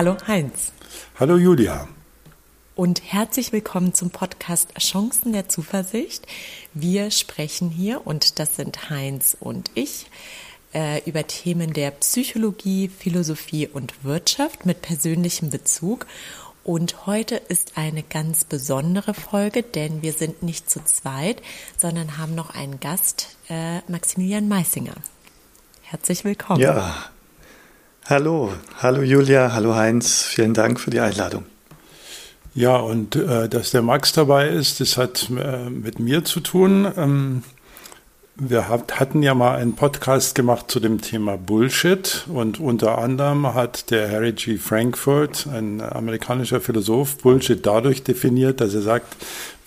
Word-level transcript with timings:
Hallo 0.00 0.16
Heinz. 0.26 0.72
Hallo 1.18 1.36
Julia. 1.36 1.86
Und 2.74 3.02
herzlich 3.12 3.52
willkommen 3.52 3.92
zum 3.92 4.08
Podcast 4.08 4.72
Chancen 4.78 5.34
der 5.34 5.50
Zuversicht. 5.50 6.26
Wir 6.72 7.10
sprechen 7.10 7.68
hier, 7.68 8.06
und 8.06 8.38
das 8.38 8.56
sind 8.56 8.88
Heinz 8.88 9.36
und 9.38 9.70
ich, 9.74 10.06
äh, 10.72 11.02
über 11.04 11.26
Themen 11.26 11.74
der 11.74 11.90
Psychologie, 11.90 12.88
Philosophie 12.88 13.68
und 13.68 14.02
Wirtschaft 14.02 14.64
mit 14.64 14.80
persönlichem 14.80 15.50
Bezug. 15.50 16.06
Und 16.64 17.04
heute 17.04 17.36
ist 17.36 17.72
eine 17.76 18.02
ganz 18.02 18.44
besondere 18.44 19.12
Folge, 19.12 19.62
denn 19.62 20.00
wir 20.00 20.14
sind 20.14 20.42
nicht 20.42 20.70
zu 20.70 20.82
zweit, 20.82 21.42
sondern 21.76 22.16
haben 22.16 22.34
noch 22.34 22.54
einen 22.54 22.80
Gast, 22.80 23.36
äh, 23.50 23.80
Maximilian 23.86 24.48
Meissinger. 24.48 24.94
Herzlich 25.82 26.24
willkommen. 26.24 26.62
Ja, 26.62 27.10
hallo, 28.10 28.52
hallo 28.82 29.02
Julia, 29.02 29.52
hallo 29.52 29.76
Heinz, 29.76 30.24
vielen 30.24 30.52
Dank 30.52 30.80
für 30.80 30.90
die 30.90 30.98
Einladung. 30.98 31.44
Ja, 32.54 32.76
und 32.76 33.14
äh, 33.14 33.48
dass 33.48 33.70
der 33.70 33.82
Max 33.82 34.12
dabei 34.12 34.48
ist, 34.48 34.80
das 34.80 34.96
hat 34.96 35.30
äh, 35.30 35.70
mit 35.70 36.00
mir 36.00 36.24
zu 36.24 36.40
tun. 36.40 36.90
Ähm, 36.96 37.44
wir 38.42 38.68
hat, 38.68 38.98
hatten 38.98 39.22
ja 39.22 39.34
mal 39.34 39.56
einen 39.56 39.74
Podcast 39.74 40.34
gemacht 40.34 40.70
zu 40.70 40.80
dem 40.80 41.02
Thema 41.02 41.36
Bullshit 41.36 42.24
und 42.28 42.58
unter 42.58 42.96
anderem 42.96 43.54
hat 43.54 43.90
der 43.90 44.10
Harry 44.10 44.32
G. 44.32 44.56
Frankfurt, 44.56 45.46
ein 45.46 45.82
amerikanischer 45.82 46.62
Philosoph, 46.62 47.18
Bullshit 47.18 47.64
dadurch 47.64 48.02
definiert, 48.02 48.62
dass 48.62 48.72
er 48.72 48.80
sagt, 48.80 49.14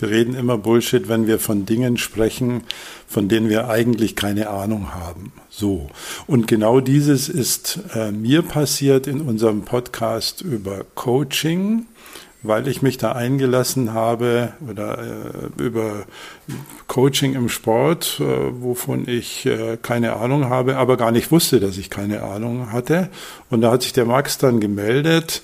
wir 0.00 0.10
reden 0.10 0.34
immer 0.34 0.58
Bullshit, 0.58 1.08
wenn 1.08 1.28
wir 1.28 1.38
von 1.38 1.66
Dingen 1.66 1.98
sprechen, 1.98 2.64
von 3.06 3.28
denen 3.28 3.48
wir 3.48 3.68
eigentlich 3.68 4.16
keine 4.16 4.50
Ahnung 4.50 4.92
haben. 4.92 5.32
So. 5.48 5.88
Und 6.26 6.48
genau 6.48 6.80
dieses 6.80 7.28
ist 7.28 7.78
äh, 7.94 8.10
mir 8.10 8.42
passiert 8.42 9.06
in 9.06 9.20
unserem 9.20 9.62
Podcast 9.62 10.42
über 10.42 10.84
Coaching 10.96 11.86
weil 12.44 12.68
ich 12.68 12.82
mich 12.82 12.98
da 12.98 13.12
eingelassen 13.12 13.94
habe 13.94 14.52
oder 14.70 14.98
äh, 14.98 15.62
über 15.62 16.04
Coaching 16.86 17.34
im 17.34 17.48
Sport, 17.48 18.20
äh, 18.20 18.24
wovon 18.62 19.08
ich 19.08 19.46
äh, 19.46 19.78
keine 19.80 20.16
Ahnung 20.16 20.50
habe, 20.50 20.76
aber 20.76 20.96
gar 20.96 21.10
nicht 21.10 21.32
wusste, 21.32 21.58
dass 21.58 21.78
ich 21.78 21.90
keine 21.90 22.22
Ahnung 22.22 22.70
hatte. 22.70 23.08
Und 23.50 23.62
da 23.62 23.72
hat 23.72 23.82
sich 23.82 23.94
der 23.94 24.04
Max 24.04 24.36
dann 24.38 24.60
gemeldet 24.60 25.42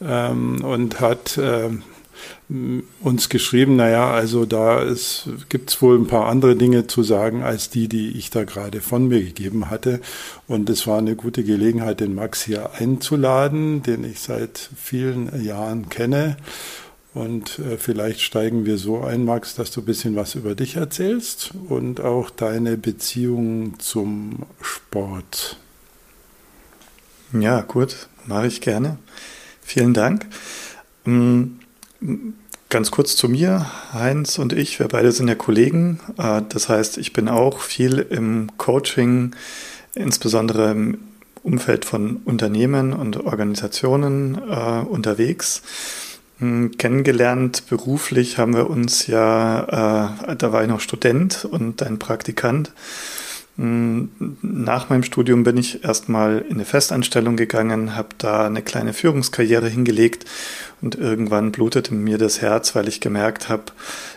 ähm, 0.00 0.64
und 0.64 1.00
hat 1.00 1.38
ähm, 1.42 1.82
uns 3.00 3.28
geschrieben, 3.28 3.76
naja, 3.76 4.10
also 4.10 4.46
da 4.46 4.84
gibt 5.48 5.70
es 5.70 5.82
wohl 5.82 5.98
ein 5.98 6.06
paar 6.06 6.26
andere 6.26 6.56
Dinge 6.56 6.86
zu 6.86 7.02
sagen 7.02 7.42
als 7.42 7.70
die, 7.70 7.88
die 7.88 8.16
ich 8.18 8.30
da 8.30 8.44
gerade 8.44 8.80
von 8.80 9.08
mir 9.08 9.22
gegeben 9.22 9.70
hatte. 9.70 10.00
Und 10.46 10.70
es 10.70 10.86
war 10.86 10.98
eine 10.98 11.16
gute 11.16 11.44
Gelegenheit, 11.44 12.00
den 12.00 12.14
Max 12.14 12.42
hier 12.42 12.74
einzuladen, 12.74 13.82
den 13.82 14.04
ich 14.04 14.20
seit 14.20 14.70
vielen 14.76 15.44
Jahren 15.44 15.88
kenne. 15.88 16.36
Und 17.16 17.58
äh, 17.60 17.78
vielleicht 17.78 18.20
steigen 18.20 18.66
wir 18.66 18.76
so 18.76 19.00
ein, 19.00 19.24
Max, 19.24 19.54
dass 19.54 19.70
du 19.70 19.80
ein 19.80 19.86
bisschen 19.86 20.16
was 20.16 20.34
über 20.34 20.54
dich 20.54 20.76
erzählst 20.76 21.52
und 21.68 22.02
auch 22.02 22.28
deine 22.28 22.76
Beziehung 22.76 23.78
zum 23.78 24.44
Sport. 24.60 25.56
Ja, 27.32 27.62
gut, 27.62 28.08
mache 28.26 28.48
ich 28.48 28.60
gerne. 28.60 28.98
Vielen 29.62 29.94
Dank. 29.94 30.26
Mm, 31.06 31.58
Ganz 32.68 32.90
kurz 32.90 33.14
zu 33.14 33.28
mir. 33.28 33.66
Heinz 33.92 34.38
und 34.38 34.52
ich, 34.52 34.80
wir 34.80 34.88
beide 34.88 35.12
sind 35.12 35.28
ja 35.28 35.34
Kollegen. 35.34 36.00
Äh, 36.18 36.42
das 36.48 36.68
heißt, 36.68 36.98
ich 36.98 37.12
bin 37.12 37.28
auch 37.28 37.60
viel 37.60 37.98
im 37.98 38.50
Coaching, 38.58 39.34
insbesondere 39.94 40.72
im 40.72 40.98
Umfeld 41.42 41.84
von 41.84 42.16
Unternehmen 42.24 42.92
und 42.92 43.24
Organisationen 43.24 44.36
äh, 44.36 44.80
unterwegs. 44.80 45.62
Hm, 46.38 46.76
kennengelernt 46.76 47.64
beruflich 47.68 48.36
haben 48.36 48.54
wir 48.54 48.68
uns 48.68 49.06
ja, 49.06 50.18
äh, 50.28 50.36
da 50.36 50.52
war 50.52 50.62
ich 50.62 50.68
noch 50.68 50.80
Student 50.80 51.46
und 51.48 51.82
ein 51.82 51.98
Praktikant. 51.98 52.72
Hm, 53.56 54.10
nach 54.42 54.90
meinem 54.90 55.02
Studium 55.02 55.42
bin 55.42 55.56
ich 55.56 55.82
erstmal 55.82 56.38
in 56.38 56.56
eine 56.56 56.66
Festanstellung 56.66 57.36
gegangen, 57.36 57.96
habe 57.96 58.10
da 58.18 58.46
eine 58.46 58.60
kleine 58.60 58.92
Führungskarriere 58.92 59.68
hingelegt 59.68 60.26
und 60.82 60.94
irgendwann 60.94 61.52
blutete 61.52 61.94
mir 61.94 62.18
das 62.18 62.42
Herz, 62.42 62.74
weil 62.74 62.86
ich 62.86 63.00
gemerkt 63.00 63.48
habe, 63.48 63.64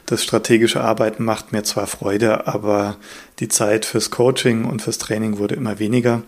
das 0.06 0.24
strategische 0.24 0.82
Arbeiten 0.82 1.24
macht 1.24 1.54
mir 1.54 1.64
zwar 1.64 1.88
Freude, 1.88 2.48
aber 2.48 2.98
die 3.40 3.48
Zeit 3.48 3.86
fürs 3.86 4.12
Coaching 4.12 4.66
und 4.66 4.82
fürs 4.82 4.98
Training 4.98 5.38
wurde 5.38 5.56
immer 5.56 5.80
weniger. 5.80 6.22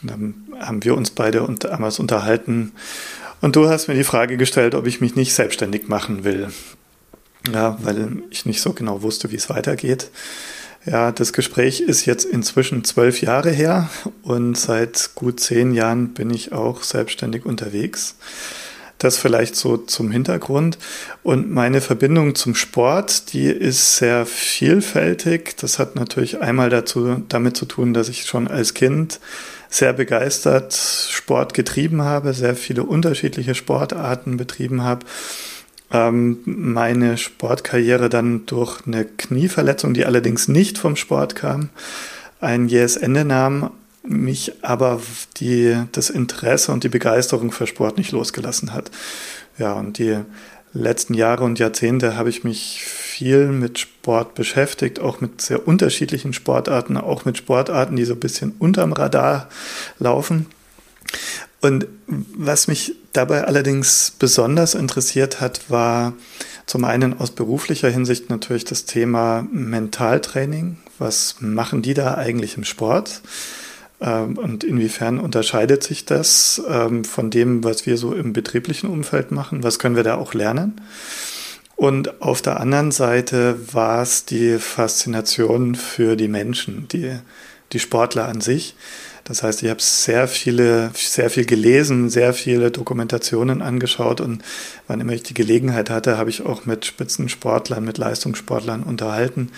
Und 0.00 0.10
dann 0.10 0.34
haben 0.58 0.82
wir 0.82 0.96
uns 0.96 1.10
beide 1.10 1.46
damals 1.58 1.98
unterhalten 1.98 2.72
und 3.42 3.54
du 3.56 3.68
hast 3.68 3.88
mir 3.88 3.94
die 3.94 4.04
Frage 4.04 4.38
gestellt, 4.38 4.74
ob 4.74 4.86
ich 4.86 5.02
mich 5.02 5.14
nicht 5.14 5.34
selbstständig 5.34 5.88
machen 5.88 6.24
will. 6.24 6.48
Ja, 7.52 7.78
weil 7.82 8.22
ich 8.30 8.44
nicht 8.44 8.60
so 8.60 8.72
genau 8.72 9.02
wusste, 9.02 9.30
wie 9.30 9.36
es 9.36 9.48
weitergeht. 9.48 10.10
Ja, 10.86 11.12
das 11.12 11.34
Gespräch 11.34 11.80
ist 11.80 12.06
jetzt 12.06 12.24
inzwischen 12.24 12.84
zwölf 12.84 13.20
Jahre 13.20 13.50
her 13.50 13.90
und 14.22 14.56
seit 14.56 15.10
gut 15.14 15.38
zehn 15.38 15.74
Jahren 15.74 16.14
bin 16.14 16.30
ich 16.30 16.52
auch 16.52 16.82
selbstständig 16.82 17.44
unterwegs. 17.44 18.16
Das 18.96 19.18
vielleicht 19.18 19.56
so 19.56 19.76
zum 19.76 20.10
Hintergrund. 20.10 20.78
Und 21.22 21.50
meine 21.50 21.80
Verbindung 21.80 22.34
zum 22.34 22.54
Sport, 22.54 23.32
die 23.32 23.46
ist 23.46 23.96
sehr 23.96 24.26
vielfältig. 24.26 25.56
Das 25.58 25.78
hat 25.78 25.96
natürlich 25.96 26.40
einmal 26.40 26.68
dazu, 26.70 27.22
damit 27.28 27.56
zu 27.56 27.66
tun, 27.66 27.94
dass 27.94 28.08
ich 28.08 28.24
schon 28.24 28.48
als 28.48 28.74
Kind 28.74 29.20
sehr 29.70 29.92
begeistert 29.92 30.74
Sport 30.74 31.54
getrieben 31.54 32.02
habe, 32.02 32.34
sehr 32.34 32.56
viele 32.56 32.84
unterschiedliche 32.84 33.54
Sportarten 33.54 34.36
betrieben 34.36 34.82
habe 34.82 35.06
ähm, 35.92 36.38
meine 36.44 37.16
Sportkarriere 37.18 38.08
dann 38.08 38.46
durch 38.46 38.86
eine 38.86 39.04
Knieverletzung, 39.04 39.94
die 39.94 40.04
allerdings 40.04 40.48
nicht 40.48 40.78
vom 40.78 40.96
Sport 40.96 41.34
kam, 41.34 41.70
ein 42.40 42.68
jähes 42.68 42.96
Ende 42.96 43.24
nahm, 43.24 43.70
mich 44.02 44.52
aber 44.62 45.00
die, 45.36 45.76
das 45.92 46.10
Interesse 46.10 46.72
und 46.72 46.84
die 46.84 46.88
Begeisterung 46.88 47.52
für 47.52 47.66
Sport 47.66 47.98
nicht 47.98 48.12
losgelassen 48.12 48.72
hat. 48.72 48.90
Ja, 49.58 49.74
und 49.74 49.98
die 49.98 50.18
letzten 50.72 51.14
Jahre 51.14 51.44
und 51.44 51.58
Jahrzehnte 51.58 52.16
habe 52.16 52.30
ich 52.30 52.44
mich 52.44 52.84
viel 52.84 53.48
mit 53.48 53.78
Sport 53.78 54.34
beschäftigt, 54.34 55.00
auch 55.00 55.20
mit 55.20 55.40
sehr 55.40 55.66
unterschiedlichen 55.66 56.32
Sportarten, 56.32 56.96
auch 56.96 57.24
mit 57.24 57.36
Sportarten, 57.36 57.96
die 57.96 58.04
so 58.04 58.14
ein 58.14 58.20
bisschen 58.20 58.54
unterm 58.58 58.92
Radar 58.92 59.48
laufen. 59.98 60.46
Und 61.60 61.86
was 62.06 62.68
mich 62.68 62.94
dabei 63.12 63.44
allerdings 63.44 64.12
besonders 64.18 64.74
interessiert 64.74 65.40
hat, 65.40 65.70
war 65.70 66.14
zum 66.66 66.84
einen 66.84 67.18
aus 67.18 67.32
beruflicher 67.32 67.90
Hinsicht 67.90 68.30
natürlich 68.30 68.64
das 68.64 68.86
Thema 68.86 69.46
Mentaltraining. 69.52 70.78
Was 70.98 71.36
machen 71.40 71.82
die 71.82 71.94
da 71.94 72.14
eigentlich 72.14 72.56
im 72.56 72.64
Sport? 72.64 73.20
Ähm, 74.00 74.38
und 74.38 74.64
inwiefern 74.64 75.18
unterscheidet 75.18 75.82
sich 75.82 76.06
das 76.06 76.62
ähm, 76.68 77.04
von 77.04 77.30
dem, 77.30 77.62
was 77.64 77.86
wir 77.86 77.98
so 77.98 78.14
im 78.14 78.32
betrieblichen 78.32 78.88
Umfeld 78.88 79.30
machen? 79.30 79.62
Was 79.62 79.78
können 79.78 79.96
wir 79.96 80.04
da 80.04 80.14
auch 80.16 80.32
lernen? 80.32 80.80
Und 81.76 82.22
auf 82.22 82.42
der 82.42 82.60
anderen 82.60 82.90
Seite 82.90 83.56
war 83.72 84.02
es 84.02 84.24
die 84.24 84.58
Faszination 84.58 85.74
für 85.74 86.16
die 86.16 86.28
Menschen, 86.28 86.88
die, 86.88 87.18
die 87.72 87.78
Sportler 87.78 88.28
an 88.28 88.40
sich 88.40 88.76
das 89.30 89.44
heißt, 89.44 89.62
ich 89.62 89.70
habe 89.70 89.80
sehr 89.80 90.26
viele, 90.26 90.90
sehr 90.92 91.30
viel 91.30 91.44
gelesen, 91.44 92.10
sehr 92.10 92.34
viele 92.34 92.72
Dokumentationen 92.72 93.62
angeschaut 93.62 94.20
und 94.20 94.42
wann 94.88 95.00
immer 95.00 95.12
ich 95.12 95.22
die 95.22 95.34
Gelegenheit 95.34 95.88
hatte, 95.88 96.18
habe 96.18 96.30
ich 96.30 96.44
auch 96.44 96.66
mit 96.66 96.84
Spitzensportlern, 96.84 97.84
mit 97.84 97.96
Leistungssportlern 97.96 98.82
unterhalten, 98.82 99.52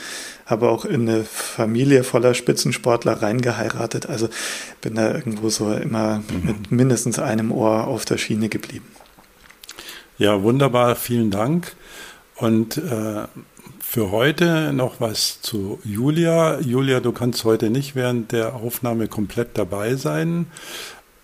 habe 0.44 0.68
auch 0.68 0.84
in 0.84 1.08
eine 1.08 1.24
Familie 1.24 2.04
voller 2.04 2.34
Spitzensportler 2.34 3.22
reingeheiratet. 3.22 4.10
Also 4.10 4.28
bin 4.82 4.96
da 4.96 5.10
irgendwo 5.14 5.48
so 5.48 5.72
immer 5.72 6.18
mhm. 6.18 6.46
mit 6.46 6.70
mindestens 6.70 7.18
einem 7.18 7.50
Ohr 7.50 7.86
auf 7.86 8.04
der 8.04 8.18
Schiene 8.18 8.50
geblieben. 8.50 8.88
Ja, 10.18 10.42
wunderbar, 10.42 10.96
vielen 10.96 11.30
Dank. 11.30 11.74
Und 12.36 12.76
äh, 12.76 13.24
für 13.92 14.10
heute 14.10 14.72
noch 14.72 15.02
was 15.02 15.42
zu 15.42 15.78
Julia. 15.84 16.60
Julia, 16.60 17.00
du 17.00 17.12
kannst 17.12 17.44
heute 17.44 17.68
nicht 17.68 17.94
während 17.94 18.32
der 18.32 18.54
Aufnahme 18.54 19.06
komplett 19.06 19.58
dabei 19.58 19.96
sein. 19.96 20.46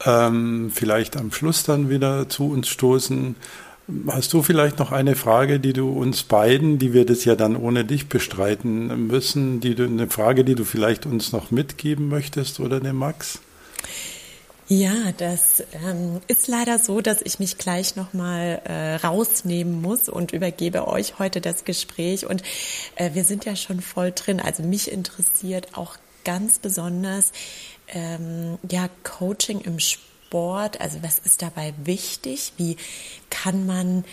Ähm, 0.04 0.70
vielleicht 0.70 1.16
am 1.16 1.32
Schluss 1.32 1.62
dann 1.62 1.88
wieder 1.88 2.28
zu 2.28 2.50
uns 2.50 2.68
stoßen. 2.68 3.36
Hast 4.08 4.34
du 4.34 4.42
vielleicht 4.42 4.80
noch 4.80 4.92
eine 4.92 5.16
Frage, 5.16 5.60
die 5.60 5.72
du 5.72 5.88
uns 5.88 6.24
beiden, 6.24 6.78
die 6.78 6.92
wir 6.92 7.06
das 7.06 7.24
ja 7.24 7.36
dann 7.36 7.56
ohne 7.56 7.86
dich 7.86 8.10
bestreiten 8.10 9.06
müssen, 9.06 9.60
die 9.60 9.74
du, 9.74 9.84
eine 9.84 10.08
Frage, 10.08 10.44
die 10.44 10.54
du 10.54 10.64
vielleicht 10.64 11.06
uns 11.06 11.32
noch 11.32 11.50
mitgeben 11.50 12.10
möchtest 12.10 12.60
oder 12.60 12.80
dem 12.80 12.96
Max? 12.96 13.40
Ja, 14.70 15.12
das 15.16 15.62
ähm, 15.72 16.20
ist 16.28 16.46
leider 16.46 16.78
so, 16.78 17.00
dass 17.00 17.22
ich 17.22 17.38
mich 17.38 17.56
gleich 17.56 17.96
nochmal 17.96 18.60
äh, 18.64 18.96
rausnehmen 18.96 19.80
muss 19.80 20.10
und 20.10 20.32
übergebe 20.32 20.86
euch 20.86 21.18
heute 21.18 21.40
das 21.40 21.64
Gespräch. 21.64 22.26
Und 22.26 22.42
äh, 22.96 23.14
wir 23.14 23.24
sind 23.24 23.46
ja 23.46 23.56
schon 23.56 23.80
voll 23.80 24.12
drin. 24.12 24.40
Also 24.40 24.62
mich 24.62 24.92
interessiert 24.92 25.78
auch 25.78 25.96
ganz 26.22 26.58
besonders 26.58 27.32
ähm, 27.88 28.58
ja 28.70 28.90
Coaching 29.04 29.62
im 29.62 29.80
Sport 29.80 30.08
Sport, 30.28 30.82
also 30.82 30.98
was 31.02 31.18
ist 31.20 31.40
dabei 31.40 31.72
wichtig? 31.84 32.52
Wie 32.58 32.76
kann 33.30 33.64
man 33.64 34.04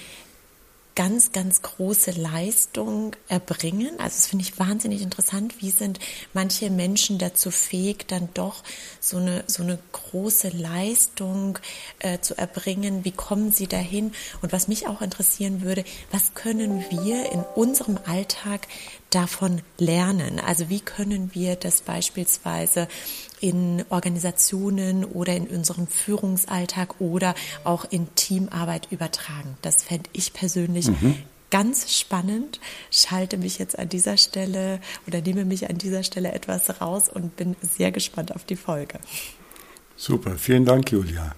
ganz, 0.95 1.33
ganz 1.33 1.61
große 1.61 2.11
Leistung 2.11 3.15
erbringen. 3.27 3.91
Also 3.99 4.15
das 4.15 4.27
finde 4.27 4.45
ich 4.45 4.57
wahnsinnig 4.57 5.01
interessant. 5.01 5.61
Wie 5.61 5.69
sind 5.69 5.99
manche 6.33 6.69
Menschen 6.69 7.17
dazu 7.19 7.51
fähig, 7.51 8.07
dann 8.07 8.29
doch 8.33 8.63
so 9.01 9.17
eine, 9.17 9.43
so 9.45 9.61
eine 9.61 9.77
große 9.91 10.49
Leistung 10.49 11.59
äh, 11.99 12.19
zu 12.19 12.37
erbringen? 12.37 13.03
Wie 13.03 13.11
kommen 13.11 13.51
sie 13.51 13.67
dahin? 13.67 14.13
Und 14.41 14.53
was 14.53 14.69
mich 14.69 14.87
auch 14.87 15.01
interessieren 15.01 15.61
würde, 15.61 15.83
was 16.11 16.33
können 16.33 16.85
wir 16.89 17.31
in 17.31 17.43
unserem 17.55 17.99
Alltag 18.05 18.67
davon 19.15 19.61
lernen? 19.77 20.39
Also 20.39 20.69
wie 20.69 20.81
können 20.81 21.31
wir 21.33 21.55
das 21.55 21.81
beispielsweise 21.81 22.87
in 23.39 23.85
Organisationen 23.89 25.05
oder 25.05 25.33
in 25.33 25.47
unserem 25.47 25.87
Führungsalltag 25.87 26.99
oder 26.99 27.33
auch 27.63 27.85
in 27.89 28.13
Teamarbeit 28.15 28.87
übertragen? 28.91 29.57
Das 29.61 29.83
fände 29.83 30.09
ich 30.11 30.33
persönlich 30.33 30.87
mhm. 30.87 31.15
ganz 31.49 31.97
spannend. 31.97 32.59
Schalte 32.91 33.37
mich 33.37 33.57
jetzt 33.57 33.79
an 33.79 33.87
dieser 33.87 34.17
Stelle 34.17 34.81
oder 35.07 35.21
nehme 35.21 35.45
mich 35.45 35.69
an 35.69 35.77
dieser 35.77 36.03
Stelle 36.03 36.33
etwas 36.33 36.81
raus 36.81 37.07
und 37.07 37.37
bin 37.37 37.55
sehr 37.61 37.93
gespannt 37.93 38.35
auf 38.35 38.43
die 38.43 38.57
Folge. 38.57 38.99
Super, 39.95 40.35
vielen 40.35 40.65
Dank, 40.65 40.91
Julia. 40.91 41.33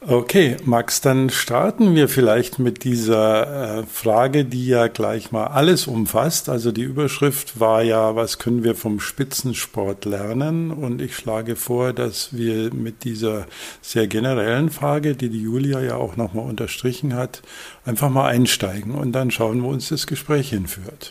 Okay, 0.00 0.56
Max, 0.64 1.00
dann 1.00 1.28
starten 1.28 1.96
wir 1.96 2.08
vielleicht 2.08 2.60
mit 2.60 2.84
dieser 2.84 3.80
äh, 3.80 3.82
Frage, 3.84 4.44
die 4.44 4.68
ja 4.68 4.86
gleich 4.86 5.32
mal 5.32 5.48
alles 5.48 5.88
umfasst. 5.88 6.48
Also 6.48 6.70
die 6.70 6.82
Überschrift 6.82 7.58
war 7.58 7.82
ja, 7.82 8.14
was 8.14 8.38
können 8.38 8.62
wir 8.62 8.76
vom 8.76 9.00
Spitzensport 9.00 10.04
lernen? 10.04 10.70
Und 10.70 11.02
ich 11.02 11.16
schlage 11.16 11.56
vor, 11.56 11.92
dass 11.92 12.28
wir 12.32 12.72
mit 12.72 13.02
dieser 13.02 13.46
sehr 13.82 14.06
generellen 14.06 14.70
Frage, 14.70 15.16
die 15.16 15.30
die 15.30 15.42
Julia 15.42 15.80
ja 15.80 15.96
auch 15.96 16.16
nochmal 16.16 16.48
unterstrichen 16.48 17.16
hat, 17.16 17.42
einfach 17.84 18.08
mal 18.08 18.28
einsteigen 18.28 18.94
und 18.94 19.10
dann 19.10 19.32
schauen, 19.32 19.64
wo 19.64 19.70
uns 19.70 19.88
das 19.88 20.06
Gespräch 20.06 20.50
hinführt. 20.50 21.10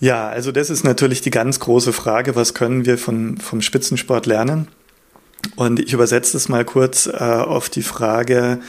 Ja, 0.00 0.28
also 0.28 0.50
das 0.50 0.70
ist 0.70 0.82
natürlich 0.82 1.20
die 1.20 1.30
ganz 1.30 1.60
große 1.60 1.92
Frage, 1.92 2.34
was 2.34 2.52
können 2.52 2.84
wir 2.84 2.98
von, 2.98 3.36
vom 3.36 3.62
Spitzensport 3.62 4.26
lernen? 4.26 4.66
Und 5.56 5.80
ich 5.80 5.92
übersetze 5.92 6.36
es 6.36 6.48
mal 6.48 6.64
kurz 6.64 7.06
äh, 7.06 7.18
auf 7.18 7.68
die 7.68 7.82
Frage, 7.82 8.60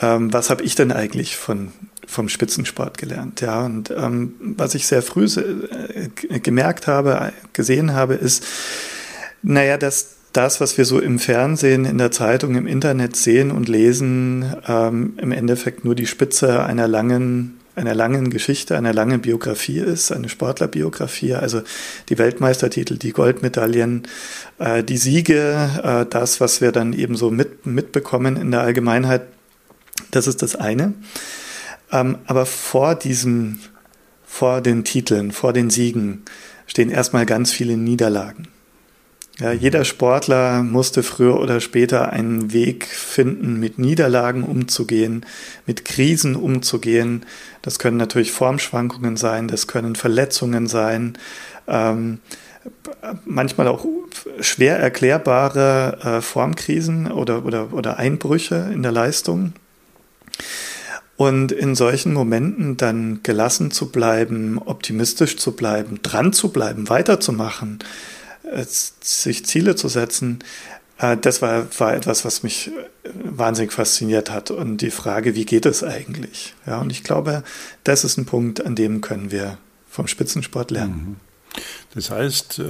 ähm, 0.00 0.32
was 0.32 0.50
habe 0.50 0.62
ich 0.62 0.74
denn 0.74 0.92
eigentlich 0.92 1.36
von, 1.36 1.72
vom 2.06 2.28
Spitzensport 2.28 2.98
gelernt? 2.98 3.40
Ja, 3.40 3.64
und 3.64 3.90
ähm, 3.90 4.34
was 4.40 4.74
ich 4.74 4.86
sehr 4.86 5.02
früh 5.02 5.24
äh, 5.26 6.38
gemerkt 6.40 6.86
habe, 6.86 7.32
gesehen 7.52 7.94
habe, 7.94 8.14
ist, 8.14 8.44
naja, 9.42 9.76
dass 9.76 10.16
das, 10.32 10.60
was 10.60 10.76
wir 10.76 10.84
so 10.84 11.00
im 11.00 11.18
Fernsehen, 11.18 11.84
in 11.84 11.98
der 11.98 12.10
Zeitung, 12.10 12.54
im 12.54 12.66
Internet 12.66 13.16
sehen 13.16 13.50
und 13.50 13.68
lesen, 13.68 14.54
ähm, 14.66 15.14
im 15.16 15.32
Endeffekt 15.32 15.84
nur 15.84 15.94
die 15.94 16.06
Spitze 16.06 16.64
einer 16.64 16.86
langen 16.86 17.57
einer 17.78 17.94
langen 17.94 18.30
Geschichte, 18.30 18.76
einer 18.76 18.92
langen 18.92 19.20
Biografie 19.20 19.78
ist, 19.78 20.12
eine 20.12 20.28
Sportlerbiografie, 20.28 21.34
also 21.34 21.62
die 22.08 22.18
Weltmeistertitel, 22.18 22.98
die 22.98 23.12
Goldmedaillen, 23.12 24.06
äh, 24.58 24.82
die 24.84 24.98
Siege, 24.98 25.70
äh, 25.82 26.06
das, 26.10 26.40
was 26.40 26.60
wir 26.60 26.72
dann 26.72 26.92
eben 26.92 27.16
so 27.16 27.30
mit, 27.30 27.64
mitbekommen 27.64 28.36
in 28.36 28.50
der 28.50 28.60
Allgemeinheit, 28.60 29.22
das 30.10 30.26
ist 30.26 30.42
das 30.42 30.56
eine. 30.56 30.94
Ähm, 31.90 32.18
aber 32.26 32.44
vor 32.44 32.94
diesem, 32.94 33.60
vor 34.26 34.60
den 34.60 34.84
Titeln, 34.84 35.32
vor 35.32 35.52
den 35.52 35.70
Siegen 35.70 36.24
stehen 36.66 36.90
erstmal 36.90 37.26
ganz 37.26 37.52
viele 37.52 37.76
Niederlagen. 37.76 38.48
Ja, 39.40 39.52
jeder 39.52 39.84
Sportler 39.84 40.64
musste 40.64 41.04
früher 41.04 41.38
oder 41.38 41.60
später 41.60 42.12
einen 42.12 42.52
Weg 42.52 42.86
finden, 42.86 43.60
mit 43.60 43.78
Niederlagen 43.78 44.42
umzugehen, 44.42 45.24
mit 45.64 45.84
Krisen 45.84 46.34
umzugehen. 46.34 47.24
Das 47.68 47.78
können 47.78 47.98
natürlich 47.98 48.32
Formschwankungen 48.32 49.18
sein, 49.18 49.46
das 49.46 49.66
können 49.66 49.94
Verletzungen 49.94 50.68
sein, 50.68 51.18
ähm, 51.66 52.20
manchmal 53.26 53.68
auch 53.68 53.84
schwer 54.40 54.78
erklärbare 54.78 55.98
äh, 56.02 56.20
Formkrisen 56.22 57.12
oder, 57.12 57.44
oder, 57.44 57.74
oder 57.74 57.98
Einbrüche 57.98 58.70
in 58.72 58.82
der 58.82 58.92
Leistung. 58.92 59.52
Und 61.18 61.52
in 61.52 61.74
solchen 61.74 62.14
Momenten 62.14 62.78
dann 62.78 63.20
gelassen 63.22 63.70
zu 63.70 63.92
bleiben, 63.92 64.58
optimistisch 64.64 65.36
zu 65.36 65.52
bleiben, 65.52 66.00
dran 66.02 66.32
zu 66.32 66.48
bleiben, 66.48 66.88
weiterzumachen, 66.88 67.80
äh, 68.50 68.64
sich 68.64 69.44
Ziele 69.44 69.76
zu 69.76 69.88
setzen, 69.88 70.38
das 70.98 71.42
war, 71.42 71.66
war 71.78 71.94
etwas, 71.94 72.24
was 72.24 72.42
mich 72.42 72.68
äh, 72.68 73.10
wahnsinnig 73.12 73.72
fasziniert 73.72 74.30
hat. 74.30 74.50
Und 74.50 74.78
die 74.78 74.90
Frage, 74.90 75.34
wie 75.34 75.44
geht 75.44 75.66
es 75.66 75.84
eigentlich? 75.84 76.54
Ja, 76.66 76.80
und 76.80 76.90
ich 76.90 77.04
glaube, 77.04 77.44
das 77.84 78.04
ist 78.04 78.18
ein 78.18 78.26
Punkt, 78.26 78.64
an 78.64 78.74
dem 78.74 79.00
können 79.00 79.30
wir 79.30 79.58
vom 79.88 80.06
Spitzensport 80.06 80.70
lernen. 80.70 81.16
Mhm. 81.54 81.60
Das 81.94 82.10
heißt, 82.10 82.60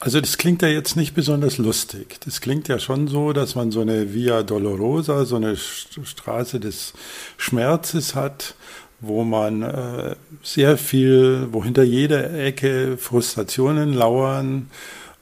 also 0.00 0.20
das 0.20 0.36
klingt 0.36 0.62
ja 0.62 0.68
jetzt 0.68 0.96
nicht 0.96 1.14
besonders 1.14 1.56
lustig. 1.58 2.18
Das 2.24 2.40
klingt 2.40 2.68
ja 2.68 2.78
schon 2.78 3.08
so, 3.08 3.32
dass 3.32 3.54
man 3.54 3.70
so 3.70 3.80
eine 3.80 4.12
Via 4.12 4.42
Dolorosa, 4.42 5.24
so 5.24 5.36
eine 5.36 5.56
Straße 5.56 6.60
des 6.60 6.92
Schmerzes 7.36 8.14
hat, 8.14 8.54
wo 9.00 9.24
man 9.24 10.16
sehr 10.42 10.76
viel, 10.76 11.48
wo 11.52 11.64
hinter 11.64 11.84
jeder 11.84 12.34
Ecke 12.34 12.98
Frustrationen 12.98 13.92
lauern, 13.92 14.68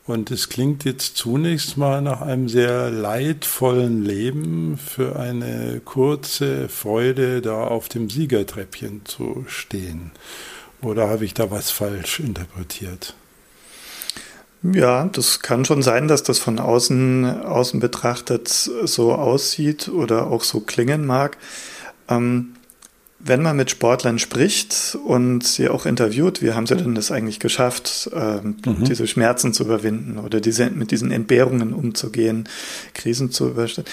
und 0.06 0.30
es 0.30 0.48
klingt 0.48 0.84
jetzt 0.84 1.16
zunächst 1.16 1.76
mal 1.76 2.00
nach 2.00 2.20
einem 2.20 2.48
sehr 2.48 2.90
leidvollen 2.90 4.04
Leben 4.04 4.78
für 4.78 5.18
eine 5.18 5.80
kurze 5.84 6.68
Freude, 6.68 7.42
da 7.42 7.64
auf 7.64 7.88
dem 7.88 8.08
Siegertreppchen 8.08 9.04
zu 9.04 9.44
stehen. 9.48 10.12
Oder 10.82 11.08
habe 11.08 11.24
ich 11.24 11.34
da 11.34 11.50
was 11.50 11.70
falsch 11.70 12.20
interpretiert? 12.20 13.14
Ja, 14.62 15.04
das 15.06 15.40
kann 15.40 15.64
schon 15.64 15.82
sein, 15.82 16.08
dass 16.08 16.22
das 16.22 16.38
von 16.38 16.58
außen, 16.58 17.42
außen 17.42 17.80
betrachtet 17.80 18.48
so 18.48 19.14
aussieht 19.14 19.88
oder 19.88 20.28
auch 20.28 20.42
so 20.42 20.60
klingen 20.60 21.06
mag. 21.06 21.36
Ähm, 22.08 22.55
wenn 23.18 23.42
man 23.42 23.56
mit 23.56 23.70
Sportlern 23.70 24.18
spricht 24.18 24.96
und 25.04 25.42
sie 25.42 25.68
auch 25.68 25.86
interviewt, 25.86 26.42
wie 26.42 26.52
haben 26.52 26.66
sie 26.66 26.76
denn 26.76 26.94
das 26.94 27.10
eigentlich 27.10 27.40
geschafft, 27.40 28.10
äh, 28.14 28.40
mhm. 28.42 28.84
diese 28.84 29.06
Schmerzen 29.06 29.52
zu 29.52 29.64
überwinden 29.64 30.18
oder 30.18 30.40
diese, 30.40 30.70
mit 30.70 30.90
diesen 30.90 31.10
Entbehrungen 31.10 31.72
umzugehen, 31.72 32.48
Krisen 32.94 33.30
zu 33.30 33.48
überstehen, 33.48 33.86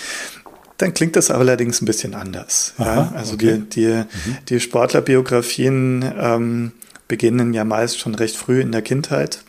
dann 0.77 0.94
klingt 0.94 1.15
das 1.15 1.32
allerdings 1.32 1.82
ein 1.82 1.86
bisschen 1.86 2.15
anders. 2.15 2.74
Aha, 2.77 2.96
ja? 2.96 3.13
Also 3.15 3.36
okay. 3.36 3.62
die, 3.70 3.82
die, 3.82 3.88
mhm. 3.88 4.38
die 4.50 4.60
Sportlerbiografien 4.60 6.13
ähm, 6.18 6.72
beginnen 7.08 7.53
ja 7.53 7.63
meist 7.63 8.00
schon 8.00 8.15
recht 8.15 8.36
früh 8.36 8.60
in 8.60 8.72
der 8.72 8.82
Kindheit. 8.82 9.44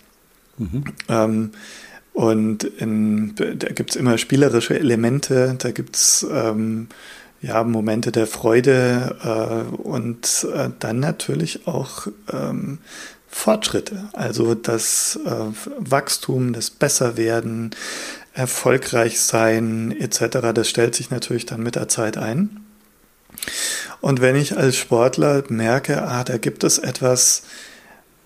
Mhm. 0.58 0.84
Ähm, 1.08 1.50
und 2.12 2.62
in, 2.62 3.34
da 3.34 3.68
gibt's 3.70 3.96
immer 3.96 4.18
spielerische 4.18 4.78
Elemente, 4.78 5.56
da 5.58 5.72
gibt's 5.72 6.24
ähm, 6.30 6.86
ja, 7.44 7.62
Momente 7.62 8.10
der 8.10 8.26
Freude 8.26 9.16
äh, 9.22 9.76
und 9.76 10.46
äh, 10.54 10.70
dann 10.78 10.98
natürlich 11.00 11.66
auch 11.66 12.06
ähm, 12.32 12.78
Fortschritte, 13.28 14.08
also 14.14 14.54
das 14.54 15.18
äh, 15.26 15.30
Wachstum, 15.78 16.54
das 16.54 16.70
Besserwerden, 16.70 17.70
erfolgreich 18.32 19.20
sein 19.20 19.94
etc., 19.98 20.52
das 20.54 20.68
stellt 20.68 20.94
sich 20.94 21.10
natürlich 21.10 21.44
dann 21.44 21.62
mit 21.62 21.76
der 21.76 21.88
Zeit 21.88 22.16
ein. 22.16 22.64
Und 24.00 24.20
wenn 24.20 24.36
ich 24.36 24.56
als 24.56 24.76
Sportler 24.76 25.44
merke, 25.48 26.02
ah, 26.02 26.24
da 26.24 26.38
gibt 26.38 26.64
es 26.64 26.78
etwas, 26.78 27.42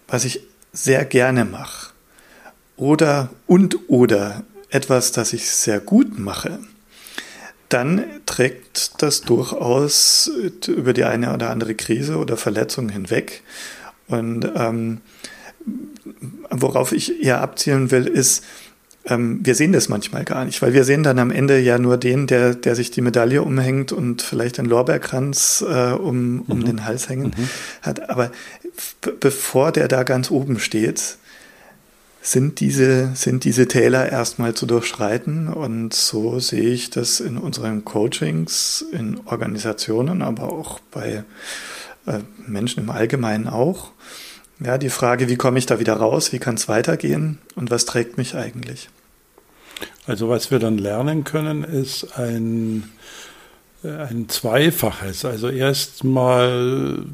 was 0.07 0.25
ich 0.25 0.43
sehr 0.73 1.05
gerne 1.05 1.45
mache, 1.45 1.93
oder 2.77 3.31
und 3.47 3.91
oder 3.91 4.45
etwas, 4.71 5.11
das 5.11 5.33
ich 5.33 5.51
sehr 5.51 5.81
gut 5.81 6.19
mache, 6.19 6.61
dann 7.69 8.05
trägt 8.27 9.03
das 9.03 9.23
durchaus 9.23 10.31
über 10.67 10.93
die 10.93 11.05
eine 11.05 11.35
oder 11.35 11.51
andere 11.51 11.75
Krise 11.75 12.17
oder 12.17 12.37
Verletzung 12.37 12.89
hinweg. 12.89 13.43
Und 14.07 14.51
ähm, 14.57 15.01
worauf 16.51 16.93
ich 16.93 17.23
eher 17.23 17.43
abzielen 17.43 17.91
will, 17.91 18.07
ist, 18.07 18.43
ähm, 19.05 19.41
wir 19.43 19.55
sehen 19.55 19.73
das 19.73 19.89
manchmal 19.89 20.25
gar 20.25 20.45
nicht, 20.45 20.61
weil 20.63 20.73
wir 20.73 20.85
sehen 20.85 21.03
dann 21.03 21.19
am 21.19 21.31
Ende 21.31 21.59
ja 21.59 21.79
nur 21.79 21.97
den, 21.97 22.27
der, 22.27 22.55
der 22.55 22.75
sich 22.75 22.91
die 22.91 23.01
Medaille 23.01 23.43
umhängt 23.43 23.93
und 23.93 24.23
vielleicht 24.23 24.59
den 24.59 24.67
Lorbeerkranz 24.67 25.65
äh, 25.69 25.93
um, 25.93 26.45
um 26.49 26.61
mhm. 26.61 26.65
den 26.65 26.85
Hals 26.85 27.09
hängen 27.09 27.35
mhm. 27.37 27.49
hat. 27.83 28.11
Aber 28.11 28.31
bevor 29.21 29.73
der 29.73 29.89
da 29.89 30.03
ganz 30.03 30.31
oben 30.31 30.59
steht, 30.59 31.19
sind 32.21 32.61
diese, 32.61 33.15
sind 33.15 33.45
diese 33.45 33.69
Täler 33.69 34.11
erstmal 34.11 34.55
zu 34.55 34.67
durchschreiten. 34.67 35.49
Und 35.49 35.95
so 35.95 36.41
sehe 36.41 36.71
ich 36.71 36.91
das 36.91 37.21
in 37.21 37.39
unseren 37.39 37.85
Coachings, 37.85 38.85
in 38.93 39.21
Organisationen, 39.27 40.23
aber 40.23 40.53
auch 40.53 40.81
bei 40.91 41.25
äh, 42.07 42.19
Menschen 42.47 42.83
im 42.83 42.91
Allgemeinen 42.91 43.49
auch. 43.49 43.91
Ja, 44.61 44.77
die 44.77 44.91
Frage, 44.91 45.29
wie 45.29 45.37
komme 45.37 45.59
ich 45.59 45.67
da 45.67 45.79
wieder 45.79 45.95
raus, 45.95 46.33
wie 46.33 46.41
kann 46.41 46.57
es 46.57 46.69
weitergehen 46.69 47.39
und 47.55 47.71
was 47.71 47.85
trägt 47.85 48.19
mich 48.19 48.35
eigentlich? 48.35 48.89
Also 50.07 50.29
was 50.29 50.51
wir 50.51 50.59
dann 50.59 50.79
lernen 50.79 51.23
können, 51.23 51.63
ist 51.63 52.19
ein, 52.19 52.91
äh, 53.85 53.89
ein 53.89 54.29
Zweifaches. 54.29 55.25
Also 55.25 55.49
erstmal 55.49 57.05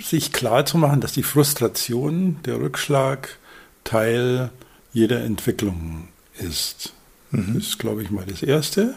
sich 0.00 0.32
klar 0.32 0.64
zu 0.64 0.78
machen, 0.78 1.00
dass 1.00 1.12
die 1.12 1.22
Frustration, 1.22 2.38
der 2.46 2.60
Rückschlag 2.60 3.37
Teil 3.88 4.50
jeder 4.92 5.24
Entwicklung 5.24 6.08
ist. 6.38 6.92
Mhm. 7.30 7.54
Das 7.54 7.68
ist, 7.68 7.78
glaube 7.78 8.02
ich, 8.02 8.10
mal 8.10 8.26
das 8.26 8.42
Erste. 8.42 8.96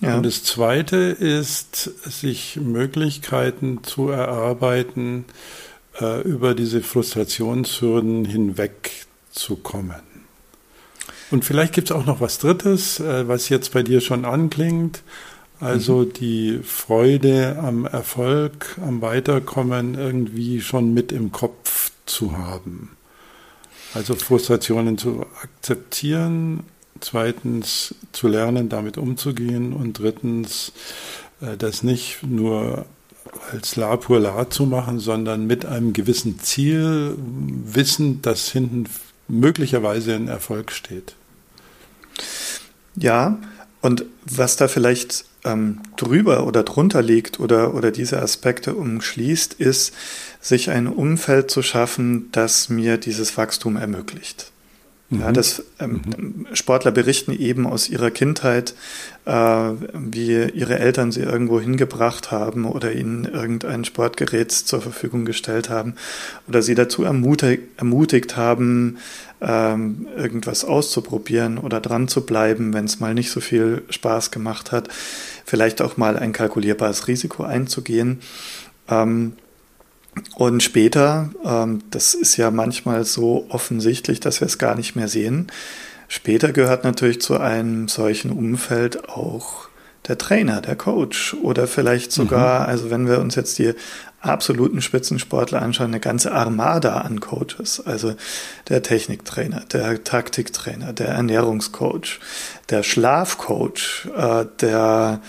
Ja. 0.00 0.16
Und 0.16 0.24
das 0.24 0.44
Zweite 0.44 0.96
ist, 0.96 1.90
sich 2.04 2.56
Möglichkeiten 2.56 3.82
zu 3.82 4.10
erarbeiten, 4.10 5.24
äh, 6.00 6.20
über 6.22 6.54
diese 6.54 6.82
Frustrationshürden 6.82 8.24
hinwegzukommen. 8.24 10.02
Und 11.32 11.44
vielleicht 11.44 11.72
gibt 11.72 11.90
es 11.90 11.96
auch 11.96 12.06
noch 12.06 12.20
was 12.20 12.38
Drittes, 12.38 13.00
äh, 13.00 13.26
was 13.26 13.48
jetzt 13.48 13.72
bei 13.72 13.82
dir 13.82 14.00
schon 14.00 14.24
anklingt. 14.24 15.02
Also 15.58 16.00
mhm. 16.00 16.12
die 16.12 16.60
Freude 16.62 17.58
am 17.58 17.86
Erfolg, 17.86 18.76
am 18.84 19.00
Weiterkommen 19.00 19.94
irgendwie 19.94 20.60
schon 20.60 20.94
mit 20.94 21.10
im 21.10 21.32
Kopf 21.32 21.90
zu 22.04 22.36
haben. 22.36 22.90
Also 23.96 24.14
Frustrationen 24.14 24.98
zu 24.98 25.24
akzeptieren, 25.42 26.64
zweitens 27.00 27.94
zu 28.12 28.28
lernen, 28.28 28.68
damit 28.68 28.98
umzugehen 28.98 29.72
und 29.72 29.98
drittens 29.98 30.72
äh, 31.40 31.56
das 31.56 31.82
nicht 31.82 32.22
nur 32.22 32.84
als 33.52 33.74
La 33.76 33.96
pur 33.96 34.20
La 34.20 34.50
zu 34.50 34.66
machen, 34.66 34.98
sondern 34.98 35.46
mit 35.46 35.64
einem 35.64 35.94
gewissen 35.94 36.38
Ziel, 36.40 37.16
wissen, 37.16 38.20
dass 38.20 38.50
hinten 38.50 38.84
möglicherweise 39.28 40.14
ein 40.14 40.28
Erfolg 40.28 40.72
steht. 40.72 41.14
Ja, 42.96 43.38
und 43.80 44.04
was 44.26 44.56
da 44.56 44.68
vielleicht 44.68 45.24
ähm, 45.44 45.80
drüber 45.96 46.46
oder 46.46 46.64
drunter 46.64 47.00
liegt 47.00 47.40
oder, 47.40 47.72
oder 47.72 47.90
diese 47.90 48.20
Aspekte 48.20 48.74
umschließt, 48.74 49.54
ist, 49.54 49.94
sich 50.40 50.70
ein 50.70 50.86
Umfeld 50.86 51.50
zu 51.50 51.62
schaffen, 51.62 52.30
das 52.32 52.68
mir 52.68 52.98
dieses 52.98 53.36
Wachstum 53.36 53.76
ermöglicht. 53.76 54.52
Ja, 55.08 55.28
mhm. 55.28 55.34
das, 55.34 55.62
ähm, 55.78 56.00
mhm. 56.04 56.46
Sportler 56.52 56.90
berichten 56.90 57.32
eben 57.32 57.66
aus 57.66 57.88
ihrer 57.88 58.10
Kindheit, 58.10 58.74
äh, 59.24 59.32
wie 59.32 60.50
ihre 60.52 60.80
Eltern 60.80 61.12
sie 61.12 61.20
irgendwo 61.20 61.60
hingebracht 61.60 62.32
haben 62.32 62.64
oder 62.64 62.92
ihnen 62.92 63.24
irgendein 63.24 63.84
Sportgerät 63.84 64.50
zur 64.50 64.82
Verfügung 64.82 65.24
gestellt 65.24 65.70
haben 65.70 65.94
oder 66.48 66.60
sie 66.60 66.74
dazu 66.74 67.04
ermutigt, 67.04 67.62
ermutigt 67.76 68.36
haben, 68.36 68.98
ähm, 69.40 70.08
irgendwas 70.16 70.64
auszuprobieren 70.64 71.58
oder 71.58 71.80
dran 71.80 72.08
zu 72.08 72.26
bleiben, 72.26 72.74
wenn 72.74 72.86
es 72.86 72.98
mal 72.98 73.14
nicht 73.14 73.30
so 73.30 73.40
viel 73.40 73.82
Spaß 73.90 74.32
gemacht 74.32 74.72
hat, 74.72 74.88
vielleicht 75.44 75.82
auch 75.82 75.96
mal 75.96 76.18
ein 76.18 76.32
kalkulierbares 76.32 77.06
Risiko 77.06 77.44
einzugehen. 77.44 78.18
Ähm, 78.88 79.34
und 80.34 80.62
später, 80.62 81.30
ähm, 81.44 81.80
das 81.90 82.14
ist 82.14 82.36
ja 82.36 82.50
manchmal 82.50 83.04
so 83.04 83.46
offensichtlich, 83.48 84.20
dass 84.20 84.40
wir 84.40 84.46
es 84.46 84.58
gar 84.58 84.74
nicht 84.74 84.96
mehr 84.96 85.08
sehen, 85.08 85.48
später 86.08 86.52
gehört 86.52 86.84
natürlich 86.84 87.20
zu 87.20 87.38
einem 87.38 87.88
solchen 87.88 88.30
Umfeld 88.30 89.08
auch 89.08 89.68
der 90.08 90.18
Trainer, 90.18 90.60
der 90.60 90.76
Coach 90.76 91.34
oder 91.42 91.66
vielleicht 91.66 92.12
sogar, 92.12 92.60
mhm. 92.60 92.66
also 92.66 92.90
wenn 92.90 93.08
wir 93.08 93.18
uns 93.20 93.34
jetzt 93.34 93.58
die 93.58 93.74
absoluten 94.20 94.82
Spitzensportler 94.82 95.62
anschauen, 95.62 95.88
eine 95.88 96.00
ganze 96.00 96.32
Armada 96.32 97.00
an 97.00 97.20
Coaches, 97.20 97.82
also 97.84 98.14
der 98.68 98.82
Techniktrainer, 98.82 99.64
der 99.72 100.02
Taktiktrainer, 100.04 100.92
der 100.92 101.08
Ernährungscoach, 101.08 102.20
der 102.70 102.82
Schlafcoach, 102.82 104.08
äh, 104.16 104.46
der 104.60 105.20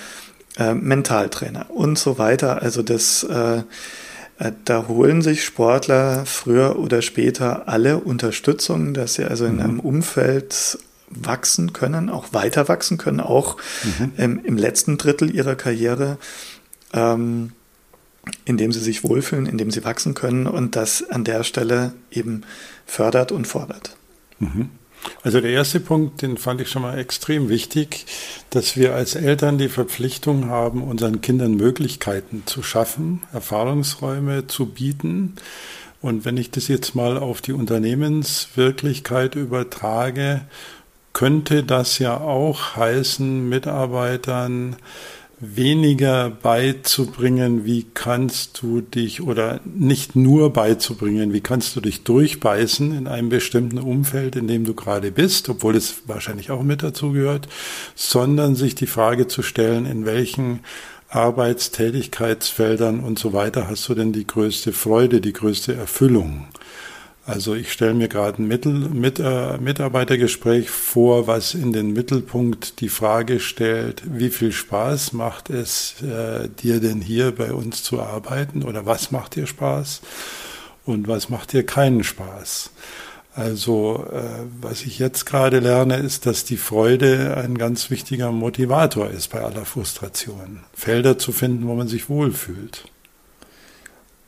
äh, 0.58 0.74
Mentaltrainer 0.74 1.70
und 1.70 1.98
so 1.98 2.18
weiter. 2.18 2.62
Also 2.62 2.82
das 2.82 3.24
äh, 3.24 3.64
da 4.66 4.88
holen 4.88 5.22
sich 5.22 5.44
Sportler 5.44 6.26
früher 6.26 6.78
oder 6.78 7.02
später 7.02 7.68
alle 7.68 7.98
Unterstützung, 7.98 8.94
dass 8.94 9.16
sie 9.16 9.26
also 9.26 9.46
in 9.46 9.56
mhm. 9.56 9.62
einem 9.62 9.80
Umfeld 9.80 10.78
wachsen 11.10 11.74
können, 11.74 12.10
auch 12.10 12.34
weiter 12.34 12.68
wachsen 12.68 12.98
können, 12.98 13.20
auch 13.20 13.58
mhm. 13.84 14.12
im, 14.18 14.46
im, 14.46 14.58
letzten 14.58 14.98
Drittel 14.98 15.34
ihrer 15.34 15.56
Karriere, 15.56 16.18
ähm, 16.94 17.54
indem 18.46 18.72
sie 18.72 18.82
sich 18.82 19.04
wohlfühlen, 19.04 19.46
indem 19.46 19.72
sie 19.72 19.86
wachsen 19.86 20.14
können 20.14 20.48
und 20.48 20.76
das 20.76 21.10
an 21.10 21.24
der 21.24 21.44
Stelle 21.44 21.94
eben 22.12 22.42
fördert 22.86 23.32
und 23.32 23.48
fordert. 23.48 23.96
Mhm. 24.40 24.70
Also 25.24 25.42
der 25.42 25.52
erste 25.52 25.80
Punkt, 25.80 26.22
den 26.22 26.38
fand 26.38 26.62
ich 26.62 26.70
schon 26.70 26.82
mal 26.82 26.98
extrem 26.98 27.50
wichtig, 27.50 28.06
dass 28.50 28.78
wir 28.78 28.96
als 28.96 29.16
Eltern 29.16 29.58
die 29.58 29.70
Verpflichtung 29.70 30.50
haben, 30.50 30.84
unseren 30.84 31.22
Kindern 31.22 31.56
Möglichkeiten 31.56 32.44
zu 32.46 32.64
schaffen, 32.64 33.22
Erfahrungsräume 33.34 34.48
zu 34.48 34.68
bieten. 34.68 35.36
Und 36.02 36.26
wenn 36.26 36.38
ich 36.38 36.52
das 36.52 36.68
jetzt 36.68 36.96
mal 36.96 37.18
auf 37.18 37.42
die 37.42 37.54
Unternehmenswirklichkeit 37.54 39.36
übertrage, 39.36 40.42
könnte 41.14 41.64
das 41.64 41.98
ja 41.98 42.18
auch 42.20 42.76
heißen, 42.76 43.50
Mitarbeitern 43.50 44.76
weniger 45.40 46.32
beizubringen, 46.32 47.64
wie 47.64 47.86
kannst 47.94 48.62
du 48.62 48.82
dich 48.82 49.22
oder 49.22 49.60
nicht 49.66 50.16
nur 50.16 50.52
beizubringen, 50.52 51.32
wie 51.32 51.42
kannst 51.42 51.76
du 51.76 51.82
dich 51.82 52.04
durchbeißen 52.04 52.98
in 52.98 53.08
einem 53.08 53.30
bestimmten 53.30 53.78
Umfeld, 53.78 54.36
in 54.36 54.48
dem 54.48 54.66
du 54.66 54.74
gerade 54.74 55.12
bist, 55.12 55.48
obwohl 55.50 55.76
es 55.76 56.04
wahrscheinlich 56.08 56.50
auch 56.50 56.64
mit 56.64 56.82
dazu 56.82 57.12
gehört, 57.12 57.48
sondern 57.94 58.56
sich 58.56 58.74
die 58.74 58.88
Frage 58.88 59.28
zu 59.28 59.44
stellen, 59.44 59.86
in 59.86 60.06
welchen 60.06 60.62
Arbeitstätigkeitsfeldern 61.10 63.00
und 63.00 63.20
so 63.20 63.32
weiter 63.32 63.70
hast 63.70 63.88
du 63.90 63.94
denn 63.94 64.14
die 64.14 64.28
größte 64.28 64.74
Freude, 64.74 65.22
die 65.22 65.34
größte 65.34 65.76
Erfüllung? 65.76 66.48
Also 67.28 67.56
ich 67.56 67.74
stelle 67.74 67.94
mir 67.94 68.08
gerade 68.08 68.42
ein 68.42 68.48
Mittel, 68.48 68.72
mit, 68.72 69.20
äh, 69.20 69.58
Mitarbeitergespräch 69.58 70.70
vor, 70.70 71.28
was 71.28 71.56
in 71.56 71.74
den 71.74 71.92
Mittelpunkt 71.92 72.80
die 72.80 72.88
Frage 72.88 73.42
stellt, 73.42 74.02
wie 74.06 74.30
viel 74.30 74.54
Spaß 74.54 75.12
macht 75.12 75.50
es 75.50 76.02
äh, 76.02 76.48
dir 76.48 76.80
denn 76.80 77.02
hier 77.02 77.36
bei 77.36 77.52
uns 77.52 77.84
zu 77.84 78.02
arbeiten 78.02 78.64
oder 78.64 78.86
was 78.86 79.12
macht 79.12 79.36
dir 79.36 79.46
Spaß 79.46 80.00
und 80.86 81.10
was 81.10 81.28
macht 81.28 81.52
dir 81.52 81.66
keinen 81.66 82.06
Spaß. 82.06 82.70
Also 83.36 84.08
äh, 84.10 84.46
was 84.62 84.84
ich 84.84 84.98
jetzt 84.98 85.26
gerade 85.26 85.60
lerne, 85.60 85.98
ist, 85.98 86.26
dass 86.26 86.46
die 86.46 86.56
Freude 86.56 87.36
ein 87.36 87.58
ganz 87.58 87.92
wichtiger 87.92 88.32
Motivator 88.32 89.10
ist 89.10 89.32
bei 89.32 89.42
aller 89.42 89.66
Frustration. 89.66 90.62
Felder 90.74 91.18
zu 91.18 91.34
finden, 91.34 91.68
wo 91.68 91.76
man 91.76 91.90
sich 91.90 92.08
wohlfühlt. 92.08 92.86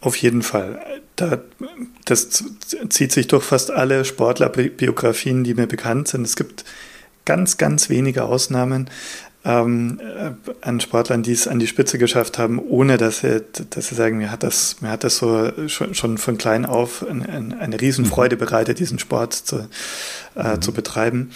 Auf 0.01 0.15
jeden 0.15 0.41
Fall. 0.41 0.79
Da, 1.15 1.39
das 2.05 2.43
zieht 2.89 3.11
sich 3.11 3.27
durch 3.27 3.43
fast 3.43 3.71
alle 3.71 4.05
Sportlerbiografien, 4.05 5.43
die 5.43 5.53
mir 5.53 5.67
bekannt 5.67 6.07
sind. 6.07 6.25
Es 6.25 6.35
gibt 6.35 6.63
ganz, 7.25 7.57
ganz 7.57 7.89
wenige 7.89 8.23
Ausnahmen 8.23 8.89
ähm, 9.45 9.99
äh, 10.01 10.31
an 10.61 10.81
Sportlern, 10.81 11.23
die 11.23 11.31
es 11.31 11.47
an 11.47 11.59
die 11.59 11.67
Spitze 11.67 11.97
geschafft 11.97 12.37
haben, 12.37 12.59
ohne 12.59 12.97
dass 12.97 13.19
sie, 13.19 13.41
dass 13.69 13.87
sie 13.87 13.95
sagen, 13.95 14.17
mir 14.17 14.31
hat 14.31 14.43
das, 14.43 14.81
mir 14.81 14.89
hat 14.89 15.05
das 15.05 15.17
so 15.17 15.51
schon, 15.67 15.95
schon 15.95 16.17
von 16.17 16.37
klein 16.37 16.65
auf 16.65 17.05
ein, 17.07 17.25
ein, 17.25 17.53
eine 17.53 17.79
Riesenfreude 17.79 18.35
mhm. 18.35 18.39
bereitet, 18.39 18.79
diesen 18.79 18.99
Sport 18.99 19.33
zu, 19.33 19.69
äh, 20.35 20.55
mhm. 20.55 20.61
zu 20.61 20.73
betreiben. 20.73 21.31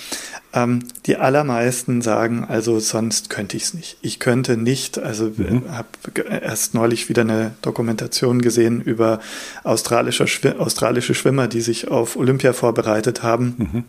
Ähm, 0.53 0.79
die 1.05 1.15
allermeisten 1.15 2.01
sagen, 2.01 2.43
also 2.43 2.79
sonst 2.79 3.29
könnte 3.29 3.55
ich 3.55 3.63
es 3.63 3.73
nicht. 3.73 3.97
Ich 4.01 4.19
könnte 4.19 4.57
nicht, 4.57 4.99
also 4.99 5.31
mhm. 5.35 5.63
habe 5.71 5.87
erst 6.29 6.73
neulich 6.73 7.07
wieder 7.07 7.21
eine 7.21 7.53
Dokumentation 7.61 8.41
gesehen 8.41 8.81
über 8.81 9.21
australische, 9.63 10.25
australische 10.59 11.15
Schwimmer, 11.15 11.47
die 11.47 11.61
sich 11.61 11.87
auf 11.87 12.17
Olympia 12.17 12.51
vorbereitet 12.51 13.23
haben. 13.23 13.55
Mhm 13.57 13.83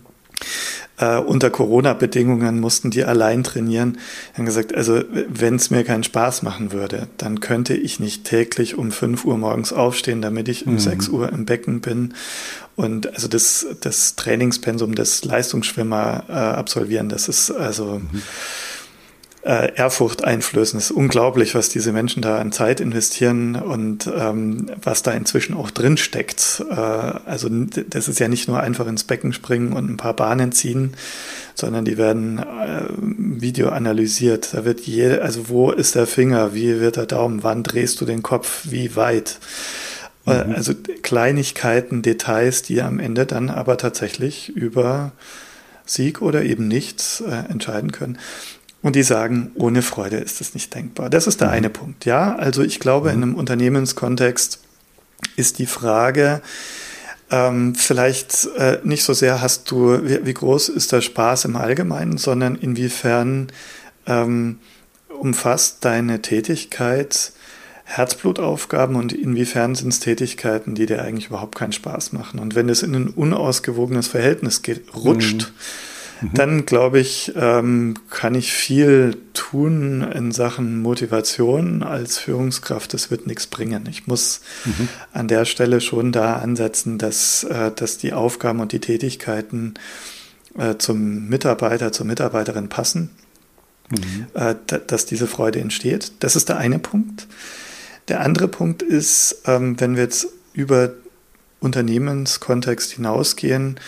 äh, 0.99 1.19
unter 1.19 1.51
Corona-Bedingungen 1.51 2.61
mussten 2.61 2.91
die 2.91 3.05
allein 3.05 3.43
trainieren. 3.43 3.99
Die 4.33 4.39
haben 4.39 4.47
gesagt, 4.47 4.75
also 4.75 5.03
wenn 5.11 5.57
es 5.57 5.71
mir 5.71 5.85
keinen 5.85 6.05
Spaß 6.05 6.43
machen 6.43 6.73
würde, 6.73 7.09
dann 7.17 7.41
könnte 7.41 7.75
ich 7.75 8.01
nicht 8.01 8.25
täglich 8.25 8.77
um 8.77 8.93
5 8.93 9.25
Uhr 9.25 9.37
morgens 9.37 9.73
aufstehen, 9.73 10.23
damit 10.23 10.49
ich 10.49 10.67
um 10.67 10.75
mhm. 10.75 10.79
6 10.79 11.09
Uhr 11.09 11.33
im 11.33 11.47
Becken 11.47 11.81
bin. 11.81 12.15
Und 12.77 13.13
also 13.15 13.29
das, 13.29 13.67
das 13.81 14.17
Trainingspensum 14.17 14.95
des 14.95 15.25
Leistungsschwimmer 15.25 16.25
äh, 16.29 16.33
absolvieren, 16.33 17.09
das 17.09 17.29
ist 17.29 17.51
also 17.51 18.01
mhm 18.01 18.23
äh, 19.45 19.75
Ehrfurcht 19.75 20.25
einflößen. 20.25 20.79
Es 20.79 20.87
ist 20.87 20.97
unglaublich, 20.97 21.55
was 21.55 21.69
diese 21.69 21.93
Menschen 21.93 22.23
da 22.23 22.39
an 22.39 22.51
Zeit 22.51 22.81
investieren 22.81 23.57
und 23.57 24.07
ähm, 24.07 24.71
was 24.83 25.03
da 25.03 25.13
inzwischen 25.13 25.55
auch 25.55 25.71
drin 25.71 25.97
steckt. 25.97 26.65
Äh, 26.71 26.75
also 26.75 27.49
das 27.51 28.09
ist 28.09 28.19
ja 28.21 28.29
nicht 28.29 28.49
nur 28.49 28.61
einfach 28.61 28.87
ins 28.87 29.05
Becken 29.05 29.33
springen 29.33 29.75
und 29.75 29.91
ein 29.91 29.97
paar 29.97 30.15
Bahnen 30.15 30.53
ziehen, 30.53 30.95
sondern 31.55 31.85
die 31.85 31.99
werden 31.99 32.39
äh, 32.39 32.89
Video 32.99 33.69
analysiert. 33.69 34.55
Da 34.55 34.65
wird 34.65 34.81
je, 34.81 35.19
also 35.19 35.49
wo 35.49 35.71
ist 35.71 35.95
der 35.95 36.07
Finger, 36.07 36.55
wie 36.55 36.81
wird 36.81 36.97
der 36.97 37.07
Daumen, 37.07 37.43
wann 37.43 37.63
drehst 37.63 38.01
du 38.01 38.07
den 38.07 38.23
Kopf, 38.23 38.63
wie 38.65 38.97
weit. 38.97 39.39
Äh, 40.27 40.45
mhm. 40.45 40.55
Also 40.55 40.73
Kleinigkeiten, 41.03 42.01
Details, 42.01 42.63
die 42.63 42.81
am 42.81 42.99
Ende 42.99 43.27
dann 43.27 43.51
aber 43.51 43.77
tatsächlich 43.77 44.49
über 44.49 45.13
Sieg 45.85 46.23
oder 46.23 46.45
eben 46.45 46.67
nicht 46.67 47.23
äh, 47.29 47.51
entscheiden 47.51 47.93
können. 47.93 48.19
Und 48.85 48.97
die 48.97 49.03
sagen, 49.03 49.50
ohne 49.55 49.81
Freude 49.81 50.19
ist 50.19 50.43
es 50.43 50.53
nicht 50.53 50.75
denkbar. 50.75 51.09
Das 51.09 51.26
ist 51.26 51.41
der 51.41 51.49
mhm. 51.49 51.55
eine 51.55 51.71
Punkt. 51.71 52.05
Ja, 52.05 52.37
also 52.37 52.62
ich 52.62 52.81
glaube, 52.81 53.09
mhm. 53.09 53.14
in 53.14 53.23
einem 53.23 53.35
Unternehmenskontext 53.37 54.61
ist 55.37 55.59
die 55.59 55.64
Frage, 55.64 56.43
ähm, 57.31 57.75
vielleicht 57.75 58.47
äh, 58.59 58.81
nicht 58.85 59.03
so 59.03 59.14
sehr 59.14 59.41
hast 59.41 59.71
du, 59.71 60.07
wie, 60.07 60.26
wie, 60.26 60.35
groß 60.35 60.69
ist 60.69 60.93
der 60.93 61.00
Spaß 61.00 61.47
im 61.47 61.57
Allgemeinen, 61.57 62.19
sondern 62.19 62.57
inwiefern 62.57 63.47
ähm, 64.07 64.59
umfasst 65.19 65.83
deine 65.87 66.21
Tätigkeit 66.21 67.33
Herzblutaufgaben 67.85 68.97
und 68.97 69.14
inwiefern 69.14 69.75
sind 69.75 69.95
es 69.95 70.00
Tätigkeiten, 70.00 70.75
die 70.75 70.85
dir 70.85 71.00
eigentlich 71.00 71.29
überhaupt 71.29 71.55
keinen 71.55 71.73
Spaß 71.73 72.12
machen. 72.12 72.38
Und 72.38 72.55
wenn 72.55 72.69
es 72.69 72.83
in 72.83 72.95
ein 72.95 73.09
unausgewogenes 73.09 74.09
Verhältnis 74.09 74.61
geht, 74.61 74.95
rutscht, 74.95 75.53
mhm 75.55 75.55
Mhm. 76.25 76.31
Dann 76.35 76.66
glaube 76.66 77.00
ich, 77.00 77.33
ähm, 77.37 77.95
kann 78.11 78.35
ich 78.35 78.52
viel 78.52 79.16
tun 79.33 80.02
in 80.02 80.33
Sachen 80.33 80.81
Motivation 80.81 81.83
als 81.83 82.19
Führungskraft. 82.19 82.95
Das 82.95 83.11
wird 83.11 83.26
nichts 83.26 83.47
bringen. 83.47 83.87
Ich 83.90 84.07
muss 84.07 84.40
mhm. 84.64 84.88
an 85.12 85.28
der 85.28 85.45
Stelle 85.45 85.81
schon 85.81 86.12
da 86.12 86.37
ansetzen, 86.37 86.99
dass, 86.99 87.45
äh, 87.45 87.71
dass 87.75 87.99
die 87.99 88.12
Aufgaben 88.12 88.61
und 88.61 88.73
die 88.73 88.81
Tätigkeiten 88.81 89.75
äh, 90.59 90.76
zum 90.78 91.28
Mitarbeiter, 91.28 91.93
zur 91.93 92.07
Mitarbeiterin 92.07 92.69
passen. 92.69 93.11
Mhm. 93.90 94.26
Äh, 94.35 94.54
dass 94.87 95.07
diese 95.07 95.26
Freude 95.26 95.61
entsteht. 95.61 96.12
Das 96.21 96.37
ist 96.37 96.49
der 96.49 96.57
eine 96.59 96.78
Punkt. 96.78 97.26
Der 98.09 98.21
andere 98.21 98.49
Punkt 98.49 98.83
ist, 98.83 99.43
ähm, 99.47 99.78
wenn 99.81 99.97
wir 99.97 100.04
jetzt 100.04 100.28
über 100.52 100.93
Unternehmenskontext 101.61 102.93
hinausgehen, 102.93 103.81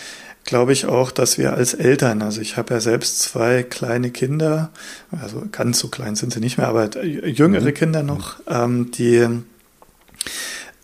glaube 0.47 0.73
ich 0.73 0.87
auch, 0.87 1.11
dass 1.11 1.37
wir 1.37 1.53
als 1.53 1.75
Eltern, 1.75 2.23
also 2.23 2.41
ich 2.41 2.57
habe 2.57 2.73
ja 2.73 2.79
selbst 2.79 3.19
zwei 3.19 3.61
kleine 3.61 4.09
Kinder, 4.09 4.71
also 5.11 5.43
ganz 5.51 5.77
so 5.77 5.89
klein 5.89 6.15
sind 6.15 6.33
sie 6.33 6.39
nicht 6.39 6.57
mehr, 6.57 6.69
aber 6.69 7.05
jüngere 7.05 7.69
mhm. 7.69 7.73
Kinder 7.75 8.01
noch, 8.01 8.37
ähm, 8.47 8.89
die 8.91 9.27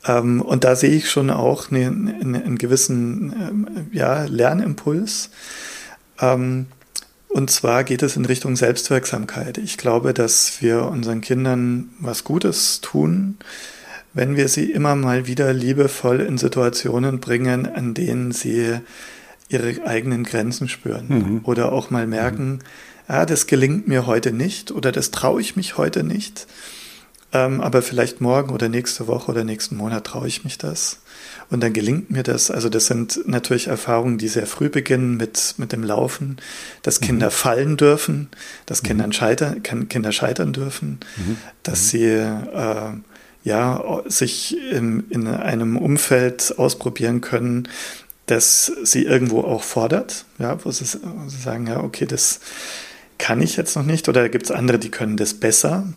ähm, 0.06 0.42
und 0.42 0.64
da 0.64 0.76
sehe 0.76 0.92
ich 0.92 1.10
schon 1.10 1.30
auch 1.30 1.72
einen, 1.72 2.10
einen 2.36 2.58
gewissen 2.58 3.34
ähm, 3.40 3.88
ja, 3.94 4.26
Lernimpuls. 4.26 5.30
Ähm, 6.20 6.68
und 7.30 7.50
zwar 7.50 7.84
geht 7.84 8.04
es 8.04 8.16
in 8.16 8.26
Richtung 8.26 8.56
Selbstwirksamkeit. 8.56 9.58
Ich 9.58 9.78
glaube, 9.78 10.14
dass 10.14 10.62
wir 10.62 10.84
unseren 10.84 11.22
Kindern 11.22 11.90
was 12.00 12.26
Gutes 12.26 12.82
tun, 12.82 13.38
wenn 14.14 14.36
wir 14.36 14.50
sie 14.50 14.72
immer 14.72 14.96
mal 14.96 15.26
wieder 15.26 15.54
liebevoll 15.54 16.20
in 16.20 16.38
Situationen 16.38 17.20
bringen, 17.20 17.66
an 17.66 17.94
denen 17.94 18.32
sie 18.32 18.80
ihre 19.50 19.86
eigenen 19.86 20.24
Grenzen 20.24 20.68
spüren 20.70 21.06
mhm. 21.10 21.42
oder 21.44 21.72
auch 21.72 21.90
mal 21.90 22.08
merken, 22.08 22.54
mhm. 22.54 22.60
ah, 23.08 23.26
das 23.26 23.48
gelingt 23.48 23.88
mir 23.88 24.08
heute 24.08 24.32
nicht 24.32 24.72
oder 24.72 24.92
das 24.92 25.12
traue 25.12 25.42
ich 25.42 25.56
mich 25.56 25.78
heute 25.78 26.04
nicht, 26.04 26.48
ähm, 27.34 27.62
aber 27.62 27.82
vielleicht 27.82 28.22
morgen 28.22 28.52
oder 28.52 28.70
nächste 28.70 29.08
Woche 29.08 29.32
oder 29.32 29.44
nächsten 29.44 29.76
Monat 29.76 30.06
traue 30.06 30.28
ich 30.28 30.44
mich 30.44 30.58
das 30.58 31.00
und 31.50 31.62
dann 31.62 31.74
gelingt 31.74 32.10
mir 32.12 32.24
das. 32.24 32.52
Also 32.52 32.70
das 32.70 32.86
sind 32.86 33.28
natürlich 33.28 33.68
Erfahrungen, 33.68 34.18
die 34.18 34.28
sehr 34.28 34.48
früh 34.48 34.70
beginnen 34.70 35.18
mit, 35.18 35.56
mit 35.58 35.72
dem 35.72 35.84
Laufen, 35.84 36.38
dass 36.82 37.02
mhm. 37.02 37.06
Kinder 37.06 37.32
fallen 37.32 37.78
dürfen, 37.78 38.30
dass 38.66 38.82
mhm. 38.84 38.88
Kinder, 38.88 39.14
scheitern, 39.14 39.64
Kinder 39.64 40.12
scheitern 40.12 40.54
dürfen, 40.54 41.00
mhm. 41.18 41.38
dass 41.64 41.90
sie 41.90 42.06
äh, 42.06 42.94
ja, 43.44 44.02
sich 44.06 44.58
in, 44.72 45.04
in 45.10 45.28
einem 45.28 45.78
Umfeld 45.78 46.58
ausprobieren 46.58 47.20
können, 47.20 47.68
dass 48.26 48.72
sie 48.84 49.04
irgendwo 49.04 49.42
auch 49.42 49.64
fordert, 49.64 50.26
ja, 50.40 50.64
wo 50.64 50.72
sie, 50.72 50.86
wo 51.02 51.30
sie 51.30 51.42
sagen, 51.42 51.68
ja, 51.68 51.82
okay, 51.82 52.06
das 52.06 52.40
kann 53.18 53.42
ich 53.42 53.58
jetzt 53.58 53.76
noch 53.76 53.84
nicht 53.84 54.10
oder 54.10 54.30
gibt 54.30 54.46
es 54.46 54.52
andere, 54.52 54.80
die 54.80 54.92
können 54.92 55.18
das 55.18 55.34
besser 55.34 55.88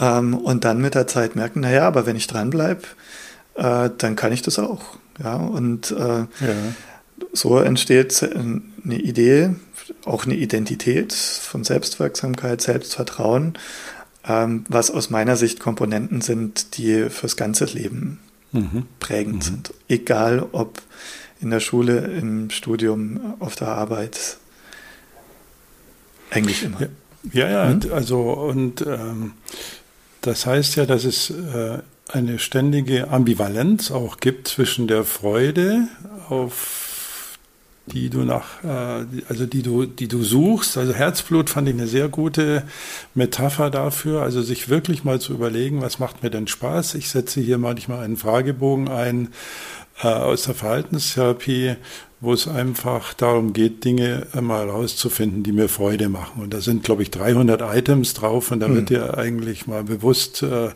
ähm, 0.00 0.34
und 0.34 0.64
dann 0.64 0.80
mit 0.80 0.94
der 0.94 1.06
Zeit 1.06 1.36
merken, 1.36 1.60
naja, 1.60 1.86
aber 1.86 2.06
wenn 2.06 2.16
ich 2.16 2.26
dranbleibe, 2.26 2.82
äh, 3.54 3.90
dann 3.96 4.16
kann 4.16 4.32
ich 4.32 4.42
das 4.42 4.58
auch, 4.58 4.82
ja, 5.22 5.36
und 5.36 5.90
äh, 5.90 6.20
ja. 6.20 6.26
so 7.32 7.58
entsteht 7.58 8.22
eine 8.22 8.98
Idee, 8.98 9.50
auch 10.04 10.24
eine 10.24 10.34
Identität 10.34 11.12
von 11.12 11.64
Selbstwirksamkeit, 11.64 12.60
Selbstvertrauen, 12.60 13.54
ähm, 14.26 14.64
was 14.68 14.90
aus 14.90 15.10
meiner 15.10 15.36
Sicht 15.36 15.58
Komponenten 15.58 16.20
sind, 16.20 16.76
die 16.76 17.10
fürs 17.10 17.36
ganze 17.36 17.64
Leben 17.64 18.20
mhm. 18.52 18.86
prägend 19.00 19.36
mhm. 19.36 19.42
sind. 19.42 19.74
Egal 19.88 20.46
ob 20.52 20.80
in 21.42 21.50
der 21.50 21.60
Schule, 21.60 21.98
im 21.98 22.50
Studium, 22.50 23.34
auf 23.40 23.56
der 23.56 23.68
Arbeit. 23.68 24.38
Eigentlich 26.30 26.62
immer. 26.62 26.78
Ja, 27.32 27.48
ja, 27.48 27.68
hm? 27.68 27.92
also 27.92 28.20
und 28.32 28.84
ähm, 28.86 29.32
das 30.22 30.46
heißt 30.46 30.76
ja, 30.76 30.86
dass 30.86 31.04
es 31.04 31.30
äh, 31.30 31.78
eine 32.08 32.38
ständige 32.38 33.08
Ambivalenz 33.08 33.90
auch 33.90 34.18
gibt 34.18 34.48
zwischen 34.48 34.86
der 34.86 35.04
Freude 35.04 35.88
auf 36.28 36.92
die 37.86 38.10
du 38.10 38.20
nach, 38.20 38.62
äh, 38.62 39.04
also 39.28 39.46
die 39.46 39.62
du, 39.62 39.86
die 39.86 40.08
du 40.08 40.22
suchst. 40.22 40.78
Also 40.78 40.94
Herzblut 40.94 41.50
fand 41.50 41.68
ich 41.68 41.74
eine 41.74 41.86
sehr 41.86 42.08
gute 42.08 42.62
Metapher 43.14 43.70
dafür. 43.70 44.22
Also 44.22 44.40
sich 44.42 44.68
wirklich 44.68 45.04
mal 45.04 45.20
zu 45.20 45.32
überlegen, 45.32 45.82
was 45.82 45.98
macht 45.98 46.22
mir 46.22 46.30
denn 46.30 46.46
Spaß? 46.46 46.94
Ich 46.94 47.08
setze 47.08 47.40
hier 47.40 47.58
manchmal 47.58 48.04
einen 48.04 48.16
Fragebogen 48.16 48.88
ein, 48.88 49.28
aus 50.00 50.44
der 50.44 50.54
Verhaltenstherapie, 50.54 51.76
wo 52.22 52.32
es 52.32 52.46
einfach 52.46 53.14
darum 53.14 53.52
geht, 53.52 53.84
Dinge 53.84 54.28
mal 54.40 54.70
rauszufinden, 54.70 55.42
die 55.42 55.50
mir 55.50 55.68
Freude 55.68 56.08
machen. 56.08 56.42
Und 56.42 56.54
da 56.54 56.60
sind, 56.60 56.84
glaube 56.84 57.02
ich, 57.02 57.10
300 57.10 57.60
Items 57.76 58.14
drauf 58.14 58.52
und 58.52 58.60
da 58.60 58.68
wird 58.68 58.78
hm. 58.78 58.86
dir 58.86 59.18
eigentlich 59.18 59.66
mal 59.66 59.82
bewusst, 59.82 60.44
äh, 60.44 60.70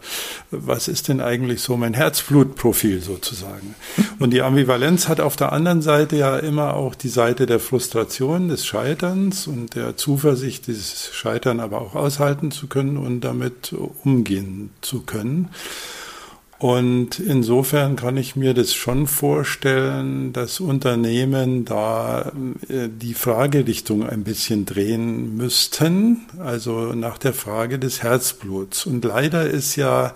was 0.50 0.88
ist 0.88 1.06
denn 1.06 1.20
eigentlich 1.20 1.60
so 1.60 1.76
mein 1.76 1.94
Herzblutprofil 1.94 3.00
sozusagen. 3.00 3.76
Und 4.18 4.30
die 4.30 4.42
Ambivalenz 4.42 5.06
hat 5.06 5.20
auf 5.20 5.36
der 5.36 5.52
anderen 5.52 5.82
Seite 5.82 6.16
ja 6.16 6.36
immer 6.36 6.74
auch 6.74 6.96
die 6.96 7.08
Seite 7.08 7.46
der 7.46 7.60
Frustration, 7.60 8.48
des 8.48 8.66
Scheiterns 8.66 9.46
und 9.46 9.76
der 9.76 9.96
Zuversicht, 9.96 10.66
dieses 10.66 11.10
Scheitern 11.14 11.60
aber 11.60 11.80
auch 11.80 11.94
aushalten 11.94 12.50
zu 12.50 12.66
können 12.66 12.96
und 12.96 13.20
damit 13.20 13.72
umgehen 14.02 14.70
zu 14.80 15.02
können. 15.02 15.48
Und 16.58 17.18
insofern 17.18 17.96
kann 17.96 18.16
ich 18.16 18.34
mir 18.34 18.54
das 18.54 18.72
schon 18.72 19.06
vorstellen, 19.06 20.32
dass 20.32 20.58
Unternehmen 20.58 21.66
da 21.66 22.32
äh, 22.68 22.88
die 22.88 23.12
Fragerichtung 23.12 24.08
ein 24.08 24.24
bisschen 24.24 24.64
drehen 24.64 25.36
müssten, 25.36 26.22
also 26.38 26.94
nach 26.94 27.18
der 27.18 27.34
Frage 27.34 27.78
des 27.78 28.02
Herzbluts. 28.02 28.86
Und 28.86 29.04
leider 29.04 29.44
ist 29.44 29.76
ja 29.76 30.14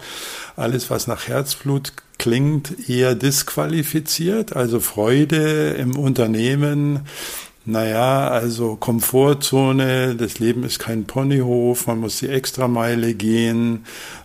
alles, 0.57 0.88
was 0.88 1.07
nach 1.07 1.29
Herzblut 1.29 1.92
klingt, 2.18 2.88
eher 2.88 3.14
disqualifiziert, 3.14 4.57
also 4.57 4.81
Freude 4.81 5.70
im 5.72 5.98
Unternehmen 5.98 7.00
naja, 7.66 8.29
also 8.29 8.76
Komfortzone, 8.76 10.16
das 10.16 10.38
Leben 10.38 10.64
ist 10.64 10.79
kein 10.79 11.05
Ponyhof, 11.05 11.87
man 11.87 12.00
muss 12.00 12.18
die 12.18 12.29
Extrameile 12.29 13.14
gehen. 13.14 13.85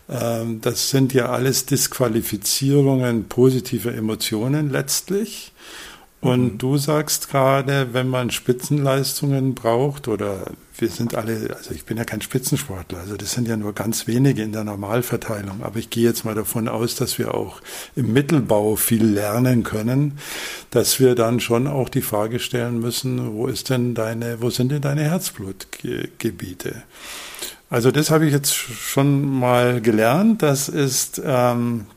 Ähm, 0.10 0.62
das 0.62 0.90
sind 0.90 1.14
ja 1.14 1.30
alles 1.30 1.66
Disqualifizierungen 1.66 3.28
positiver 3.28 3.94
Emotionen 3.94 4.70
letztlich. 4.70 5.52
Und 6.22 6.54
mhm. 6.54 6.58
du 6.58 6.78
sagst 6.78 7.30
gerade, 7.30 7.94
wenn 7.94 8.08
man 8.08 8.32
Spitzenleistungen 8.32 9.54
braucht 9.54 10.08
oder 10.08 10.52
wir 10.78 10.90
sind 10.90 11.14
alle, 11.16 11.56
also 11.56 11.72
ich 11.72 11.86
bin 11.86 11.98
ja 11.98 12.04
kein 12.04 12.22
Spitzensportler, 12.22 13.00
also 13.00 13.16
das 13.16 13.32
sind 13.32 13.48
ja 13.48 13.56
nur 13.56 13.74
ganz 13.74 14.08
wenige 14.08 14.42
in 14.42 14.52
der 14.52 14.64
Normalverteilung, 14.64 15.62
aber 15.62 15.78
ich 15.78 15.90
gehe 15.90 16.04
jetzt 16.04 16.26
mal 16.26 16.34
davon 16.34 16.68
aus, 16.68 16.96
dass 16.96 17.20
wir 17.20 17.36
auch 17.36 17.62
im 17.96 18.12
Mittelbau 18.12 18.76
viel 18.76 19.06
lernen 19.06 19.64
können, 19.64 20.18
dass 20.72 21.00
wir 21.00 21.16
dann 21.16 21.40
schon 21.40 21.68
auch 21.68 21.90
die 21.90 22.02
Frage 22.02 22.40
stellen 22.40 22.80
müssen, 22.80 23.34
wo 23.34 23.46
ist 23.48 23.70
denn 23.70 23.94
deine, 23.94 24.42
wo 24.42 24.50
sind 24.50 24.72
denn 24.72 24.82
deine 24.82 25.04
Herzblutgebiete? 25.04 26.84
Also 27.70 27.92
das 27.92 28.12
habe 28.12 28.26
ich 28.26 28.34
jetzt 28.34 28.54
schon 28.54 29.40
mal 29.40 29.82
gelernt. 29.82 30.44
Das 30.44 30.70
ist 30.70 31.22
ähm, 31.24 31.88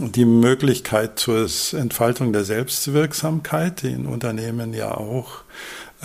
die 0.00 0.24
Möglichkeit 0.24 1.18
zur 1.18 1.48
Entfaltung 1.72 2.32
der 2.32 2.44
Selbstwirksamkeit, 2.44 3.82
die 3.82 3.92
in 3.92 4.06
Unternehmen 4.06 4.74
ja 4.74 4.92
auch 4.92 5.42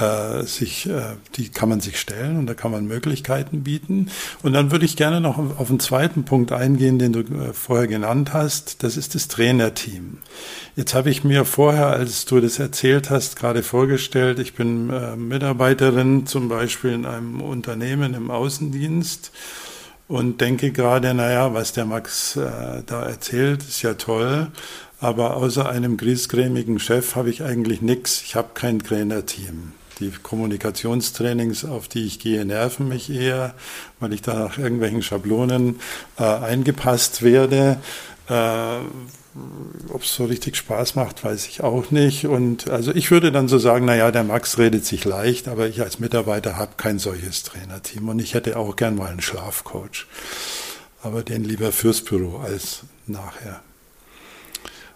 äh, 0.01 0.43
sich, 0.43 0.89
äh, 0.89 1.15
die 1.35 1.49
kann 1.49 1.69
man 1.69 1.79
sich 1.79 1.99
stellen 1.99 2.37
und 2.37 2.47
da 2.47 2.53
kann 2.53 2.71
man 2.71 2.85
Möglichkeiten 2.85 3.63
bieten. 3.63 4.09
Und 4.43 4.53
dann 4.53 4.71
würde 4.71 4.85
ich 4.85 4.97
gerne 4.97 5.21
noch 5.21 5.37
auf 5.37 5.69
einen 5.69 5.79
zweiten 5.79 6.25
Punkt 6.25 6.51
eingehen, 6.51 6.99
den 6.99 7.13
du 7.13 7.19
äh, 7.19 7.53
vorher 7.53 7.87
genannt 7.87 8.33
hast. 8.33 8.83
Das 8.83 8.97
ist 8.97 9.15
das 9.15 9.27
Trainerteam. 9.27 10.17
Jetzt 10.75 10.93
habe 10.93 11.09
ich 11.09 11.23
mir 11.23 11.45
vorher, 11.45 11.87
als 11.87 12.25
du 12.25 12.39
das 12.39 12.59
erzählt 12.59 13.09
hast, 13.09 13.35
gerade 13.35 13.63
vorgestellt, 13.63 14.39
ich 14.39 14.53
bin 14.53 14.89
äh, 14.89 15.15
Mitarbeiterin 15.15 16.25
zum 16.25 16.49
Beispiel 16.49 16.91
in 16.91 17.05
einem 17.05 17.41
Unternehmen 17.41 18.13
im 18.13 18.31
Außendienst 18.31 19.31
und 20.07 20.41
denke 20.41 20.71
gerade, 20.71 21.13
naja, 21.13 21.53
was 21.53 21.71
der 21.71 21.85
Max 21.85 22.35
äh, 22.35 22.83
da 22.85 23.03
erzählt, 23.03 23.63
ist 23.63 23.81
ja 23.81 23.93
toll. 23.93 24.47
Aber 24.99 25.35
außer 25.37 25.67
einem 25.67 25.97
griesgrämigen 25.97 26.77
Chef 26.79 27.15
habe 27.15 27.29
ich 27.29 27.43
eigentlich 27.43 27.81
nichts. 27.81 28.21
Ich 28.21 28.35
habe 28.35 28.49
kein 28.53 28.79
Trainerteam. 28.79 29.71
Die 30.01 30.11
Kommunikationstrainings, 30.11 31.63
auf 31.63 31.87
die 31.87 32.05
ich 32.05 32.19
gehe, 32.19 32.43
nerven 32.43 32.87
mich 32.87 33.09
eher, 33.09 33.53
weil 33.99 34.13
ich 34.13 34.21
da 34.21 34.33
nach 34.33 34.57
irgendwelchen 34.57 35.03
Schablonen 35.03 35.79
äh, 36.17 36.23
eingepasst 36.23 37.21
werde. 37.21 37.77
Äh, 38.27 38.79
ob 39.93 40.03
es 40.03 40.13
so 40.13 40.25
richtig 40.25 40.57
Spaß 40.57 40.95
macht, 40.95 41.23
weiß 41.23 41.47
ich 41.47 41.61
auch 41.61 41.91
nicht. 41.91 42.25
Und 42.25 42.69
also 42.69 42.93
ich 42.93 43.11
würde 43.11 43.31
dann 43.31 43.47
so 43.47 43.59
sagen, 43.59 43.85
naja, 43.85 44.11
der 44.11 44.23
Max 44.23 44.57
redet 44.57 44.85
sich 44.85 45.05
leicht, 45.05 45.47
aber 45.47 45.67
ich 45.67 45.81
als 45.81 45.99
Mitarbeiter 45.99 46.57
habe 46.57 46.71
kein 46.77 46.99
solches 46.99 47.43
Trainerteam 47.43 48.09
und 48.09 48.19
ich 48.19 48.33
hätte 48.33 48.57
auch 48.57 48.75
gern 48.75 48.95
mal 48.95 49.09
einen 49.09 49.21
Schlafcoach. 49.21 50.07
Aber 51.01 51.23
den 51.23 51.43
lieber 51.43 51.71
fürs 51.71 52.01
Büro 52.01 52.39
als 52.39 52.81
nachher. 53.07 53.61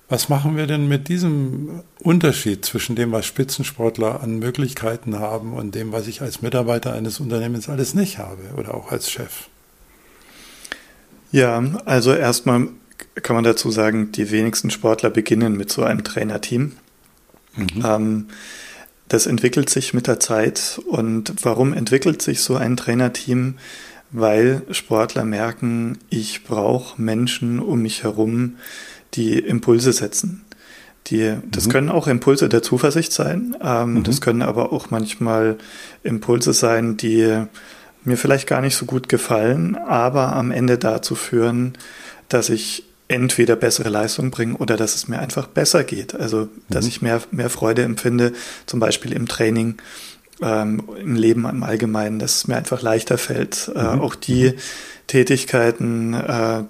Was 0.08 0.30
machen 0.30 0.56
wir 0.56 0.68
denn 0.68 0.88
mit 0.88 1.08
diesem 1.08 1.82
Unterschied 2.00 2.64
zwischen 2.64 2.96
dem, 2.96 3.12
was 3.12 3.26
Spitzensportler 3.26 4.22
an 4.22 4.38
Möglichkeiten 4.38 5.20
haben 5.20 5.54
und 5.54 5.74
dem, 5.74 5.92
was 5.92 6.08
ich 6.08 6.22
als 6.22 6.44
Mitarbeiter 6.44 6.94
eines 6.94 7.20
Unternehmens 7.20 7.70
alles 7.70 7.96
nicht 7.96 8.20
habe 8.20 8.44
oder 8.56 8.76
auch 8.76 8.92
als 8.92 9.10
Chef? 9.10 9.50
Ja, 11.32 11.64
also 11.86 12.14
erstmal 12.14 12.70
kann 13.16 13.36
man 13.36 13.44
dazu 13.44 13.72
sagen, 13.72 14.12
die 14.12 14.30
wenigsten 14.30 14.70
Sportler 14.70 15.10
beginnen 15.10 15.58
mit 15.58 15.72
so 15.72 15.84
einem 15.84 16.04
Trainerteam. 16.04 16.74
Mhm. 17.56 17.84
Ähm, 17.84 18.28
das 19.08 19.26
entwickelt 19.26 19.70
sich 19.70 19.94
mit 19.94 20.08
der 20.08 20.20
Zeit. 20.20 20.80
Und 20.88 21.34
warum 21.44 21.74
entwickelt 21.74 22.22
sich 22.22 22.42
so 22.42 22.56
ein 22.56 22.78
Trainerteam? 22.78 23.56
Weil 24.12 24.62
Sportler 24.72 25.26
merken, 25.26 25.98
ich 26.10 26.44
brauche 26.44 27.02
Menschen 27.02 27.60
um 27.60 27.82
mich 27.82 28.04
herum, 28.04 28.58
die 29.16 29.40
Impulse 29.40 29.94
setzen. 29.94 30.46
Die, 31.08 31.36
das 31.52 31.68
mhm. 31.68 31.72
können 31.72 31.90
auch 31.90 32.08
Impulse 32.08 32.50
der 32.50 32.64
Zuversicht 32.64 33.14
sein. 33.14 33.56
Ähm, 33.62 33.96
mhm. 33.96 34.04
Das 34.04 34.22
können 34.22 34.42
aber 34.42 34.74
auch 34.74 34.90
manchmal 34.90 35.58
Impulse 36.04 36.54
sein, 36.54 36.98
die 36.98 37.46
mir 38.04 38.18
vielleicht 38.18 38.48
gar 38.48 38.62
nicht 38.62 38.76
so 38.76 38.86
gut 38.86 39.10
gefallen, 39.10 39.76
aber 39.76 40.34
am 40.36 40.52
Ende 40.52 40.78
dazu 40.78 41.16
führen, 41.16 41.74
dass 42.30 42.50
ich 42.50 42.84
entweder 43.08 43.56
bessere 43.56 43.90
Leistung 43.90 44.32
bringe 44.32 44.58
oder 44.58 44.78
dass 44.78 44.96
es 44.96 45.08
mir 45.08 45.20
einfach 45.20 45.48
besser 45.48 45.84
geht. 45.84 46.16
Also, 46.16 46.50
dass 46.70 46.86
mhm. 46.86 46.90
ich 46.90 47.02
mehr, 47.02 47.22
mehr 47.32 47.50
Freude 47.50 47.84
empfinde, 47.84 48.34
zum 48.66 48.80
Beispiel 48.80 49.14
im 49.14 49.28
Training, 49.28 49.76
ähm, 50.42 50.84
im 51.00 51.16
Leben 51.16 51.46
im 51.46 51.64
Allgemeinen, 51.64 52.20
dass 52.20 52.36
es 52.36 52.48
mir 52.48 52.58
einfach 52.58 52.82
leichter 52.82 53.18
fällt. 53.18 53.72
Äh, 53.76 53.96
mhm. 53.96 54.02
Auch 54.02 54.16
die 54.16 54.54
Tätigkeiten, 55.08 56.14
äh, 56.14 56.64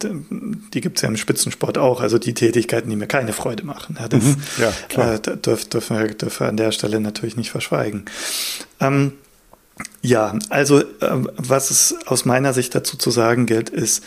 die 0.74 0.82
gibt 0.82 0.98
es 0.98 1.02
ja 1.04 1.10
im 1.10 1.18
Spitzensport 1.18 1.78
auch, 1.78 2.02
also 2.02 2.18
die 2.18 2.34
Tätigkeiten, 2.34 2.90
die 2.90 2.96
mir 2.96 3.08
keine 3.08 3.34
Freude 3.34 3.66
machen. 3.66 3.98
Ja, 4.00 4.08
das 4.08 4.24
mhm. 4.24 4.36
ja, 4.96 5.14
äh, 5.14 5.20
dürfen 5.20 5.98
wir, 5.98 6.08
dürfen 6.14 6.40
wir 6.42 6.50
an 6.50 6.58
der 6.58 6.72
Stelle 6.72 7.00
natürlich 7.00 7.38
nicht 7.38 7.52
verschweigen. 7.52 8.06
Ähm, 8.80 9.14
ja, 10.02 10.38
also 10.50 10.80
äh, 10.80 10.86
was 11.38 11.72
es 11.72 11.96
aus 12.06 12.26
meiner 12.26 12.54
Sicht 12.54 12.76
dazu 12.76 12.98
zu 12.98 13.12
sagen 13.12 13.46
gilt, 13.46 13.70
ist, 13.70 14.04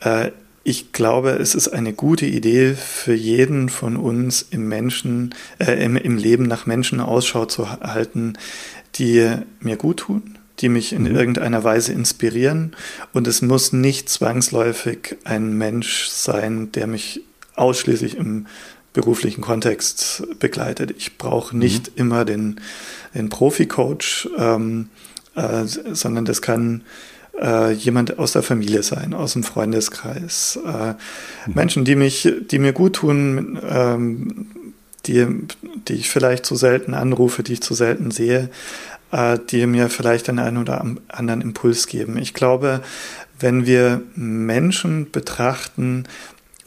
äh, 0.00 0.30
ich 0.64 0.92
glaube, 0.92 1.30
es 1.30 1.54
ist 1.54 1.68
eine 1.68 1.92
gute 1.92 2.26
Idee 2.26 2.74
für 2.74 3.14
jeden 3.14 3.68
von 3.68 3.96
uns 3.96 4.42
im 4.42 4.68
Menschen, 4.68 5.34
äh, 5.58 5.82
im, 5.84 5.96
im 5.96 6.16
Leben 6.16 6.44
nach 6.44 6.66
Menschen 6.66 7.00
Ausschau 7.00 7.46
zu 7.46 7.70
halten, 7.70 8.34
die 8.96 9.30
mir 9.60 9.76
gut 9.76 10.00
tun, 10.00 10.37
die 10.60 10.68
mich 10.68 10.92
in 10.92 11.02
mhm. 11.02 11.16
irgendeiner 11.16 11.64
Weise 11.64 11.92
inspirieren. 11.92 12.74
Und 13.12 13.26
es 13.26 13.42
muss 13.42 13.72
nicht 13.72 14.08
zwangsläufig 14.08 15.16
ein 15.24 15.52
Mensch 15.56 16.08
sein, 16.08 16.72
der 16.72 16.86
mich 16.86 17.22
ausschließlich 17.54 18.16
im 18.16 18.46
beruflichen 18.92 19.42
Kontext 19.42 20.24
begleitet. 20.38 20.92
Ich 20.96 21.18
brauche 21.18 21.56
nicht 21.56 21.92
mhm. 21.92 21.94
immer 21.96 22.24
den, 22.24 22.60
den 23.14 23.28
Profi-Coach, 23.28 24.28
ähm, 24.36 24.88
äh, 25.34 25.64
sondern 25.64 26.24
das 26.24 26.42
kann 26.42 26.82
äh, 27.40 27.72
jemand 27.72 28.18
aus 28.18 28.32
der 28.32 28.42
Familie 28.42 28.82
sein, 28.82 29.14
aus 29.14 29.34
dem 29.34 29.44
Freundeskreis. 29.44 30.58
Äh, 30.64 30.88
mhm. 30.88 31.54
Menschen, 31.54 31.84
die 31.84 31.94
mich, 31.94 32.28
die 32.50 32.58
mir 32.58 32.72
gut 32.72 32.94
tun, 32.96 33.58
ähm, 33.68 34.46
die, 35.06 35.26
die 35.86 35.94
ich 35.94 36.10
vielleicht 36.10 36.44
zu 36.44 36.56
selten 36.56 36.94
anrufe, 36.94 37.42
die 37.42 37.54
ich 37.54 37.62
zu 37.62 37.74
selten 37.74 38.10
sehe, 38.10 38.50
äh, 39.12 39.38
die 39.50 39.66
mir 39.66 39.88
vielleicht 39.88 40.28
den 40.28 40.38
einen 40.38 40.58
oder 40.58 40.84
anderen 41.08 41.40
Impuls 41.40 41.86
geben. 41.86 42.18
Ich 42.18 42.34
glaube, 42.34 42.82
wenn 43.40 43.66
wir 43.66 44.02
Menschen 44.14 45.10
betrachten, 45.10 46.04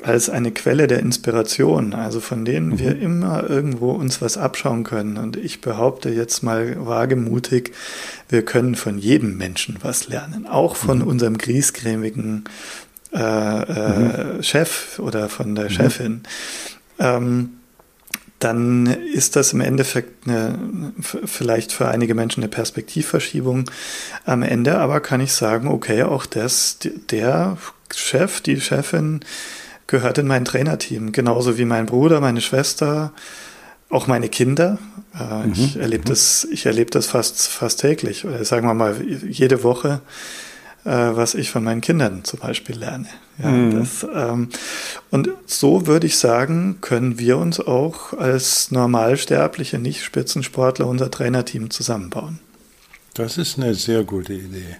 als 0.04 0.30
eine 0.30 0.52
Quelle 0.52 0.88
der 0.88 1.00
Inspiration, 1.00 1.94
also 1.94 2.20
von 2.20 2.44
denen 2.46 2.70
mhm. 2.70 2.80
wir 2.80 3.00
immer 3.00 3.50
irgendwo 3.50 3.92
uns 3.92 4.22
was 4.22 4.38
abschauen 4.38 4.84
können. 4.84 5.18
Und 5.18 5.38
ich 5.38 5.62
behaupte 5.62 6.10
jetzt 6.10 6.42
mal 6.42 6.86
wagemutig, 6.86 7.74
wir 8.30 8.44
können 8.44 8.76
von 8.76 8.98
jedem 8.98 9.38
Menschen 9.38 9.78
was 9.82 10.08
lernen, 10.08 10.48
auch 10.48 10.76
von 10.76 11.00
mhm. 11.00 11.08
unserem 11.08 11.38
griesgrämigen 11.38 12.46
äh, 13.14 13.20
äh, 13.20 14.36
mhm. 14.38 14.44
Chef 14.44 15.00
oder 15.00 15.30
von 15.30 15.56
der 15.56 15.66
mhm. 15.66 15.70
Chefin. 15.70 16.22
Ähm, 16.98 17.50
dann 18.44 18.88
ist 18.88 19.36
das 19.36 19.54
im 19.54 19.62
Endeffekt 19.62 20.28
eine, 20.28 20.94
vielleicht 21.02 21.72
für 21.72 21.88
einige 21.88 22.16
Menschen 22.16 22.42
eine 22.42 22.50
Perspektivverschiebung 22.50 23.70
am 24.26 24.42
Ende, 24.42 24.80
aber 24.80 25.00
kann 25.00 25.22
ich 25.22 25.34
sagen, 25.34 25.68
okay, 25.68 26.04
auch 26.04 26.26
das, 26.26 26.80
der 27.12 27.58
Chef, 27.94 28.42
die 28.42 28.60
Chefin, 28.60 29.22
gehört 29.88 30.18
in 30.18 30.28
mein 30.28 30.46
Trainerteam, 30.46 31.12
genauso 31.12 31.58
wie 31.58 31.66
mein 31.66 31.86
Bruder, 31.86 32.20
meine 32.20 32.42
Schwester, 32.42 33.12
auch 33.90 34.08
meine 34.08 34.30
Kinder. 34.30 34.80
Äh, 35.14 35.48
mhm. 35.48 35.54
Ich 35.54 35.76
erlebe 35.76 36.04
mhm. 36.04 36.10
das, 36.10 36.48
ich 36.50 36.66
erlebe 36.66 36.90
das 36.90 37.08
fast, 37.08 37.48
fast 37.48 37.82
täglich, 37.82 38.26
oder 38.26 38.44
sagen 38.44 38.66
wir 38.66 38.74
mal 38.74 38.96
jede 39.06 39.64
Woche, 39.64 40.02
was 40.90 41.36
ich 41.36 41.52
von 41.52 41.64
meinen 41.64 41.82
Kindern 41.82 42.24
zum 42.24 42.40
Beispiel 42.40 42.78
lerne. 42.78 43.08
Ja, 43.42 43.50
mhm. 43.50 43.80
das, 43.80 44.06
ähm, 44.14 44.50
und 45.10 45.30
so 45.46 45.88
würde 45.88 46.08
ich 46.08 46.18
sagen, 46.18 46.78
können 46.82 47.20
wir 47.20 47.38
uns 47.38 47.60
auch 47.60 48.14
als 48.14 48.72
normalsterbliche 48.72 49.80
Nicht-Spitzensportler 49.80 50.88
unser 50.88 51.12
Trainerteam 51.12 51.70
zusammenbauen. 51.70 52.40
Das 53.14 53.38
ist 53.38 53.58
eine 53.58 53.74
sehr 53.74 54.04
gute 54.04 54.34
Idee. 54.34 54.78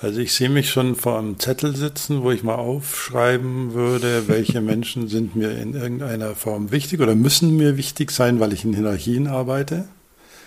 Also 0.00 0.20
ich 0.20 0.32
sehe 0.32 0.48
mich 0.48 0.70
schon 0.70 0.94
vor 0.94 1.18
einem 1.18 1.40
Zettel 1.40 1.74
sitzen, 1.74 2.22
wo 2.22 2.30
ich 2.30 2.44
mal 2.44 2.54
aufschreiben 2.54 3.74
würde, 3.74 4.28
welche 4.28 4.60
Menschen 4.62 5.08
sind 5.08 5.34
mir 5.34 5.50
in 5.50 5.74
irgendeiner 5.74 6.34
Form 6.34 6.70
wichtig 6.70 7.00
oder 7.00 7.16
müssen 7.16 7.56
mir 7.56 7.76
wichtig 7.76 8.10
sein, 8.10 8.38
weil 8.38 8.52
ich 8.52 8.64
in 8.64 8.74
Hierarchien 8.74 9.26
arbeite. 9.26 9.88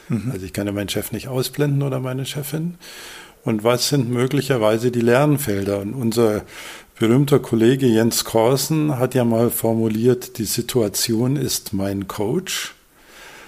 Mhm. 0.07 0.31
Also 0.31 0.45
ich 0.45 0.53
kann 0.53 0.67
ja 0.67 0.73
meinen 0.73 0.89
Chef 0.89 1.11
nicht 1.11 1.27
ausblenden 1.27 1.83
oder 1.83 1.99
meine 1.99 2.25
Chefin. 2.25 2.75
Und 3.43 3.63
was 3.63 3.89
sind 3.89 4.09
möglicherweise 4.09 4.91
die 4.91 5.01
Lernfelder? 5.01 5.79
Und 5.79 5.93
unser 5.93 6.43
berühmter 6.99 7.39
Kollege 7.39 7.87
Jens 7.87 8.23
Korsen 8.23 8.99
hat 8.99 9.15
ja 9.15 9.23
mal 9.23 9.49
formuliert, 9.49 10.37
die 10.37 10.45
Situation 10.45 11.35
ist 11.35 11.73
mein 11.73 12.07
Coach. 12.07 12.75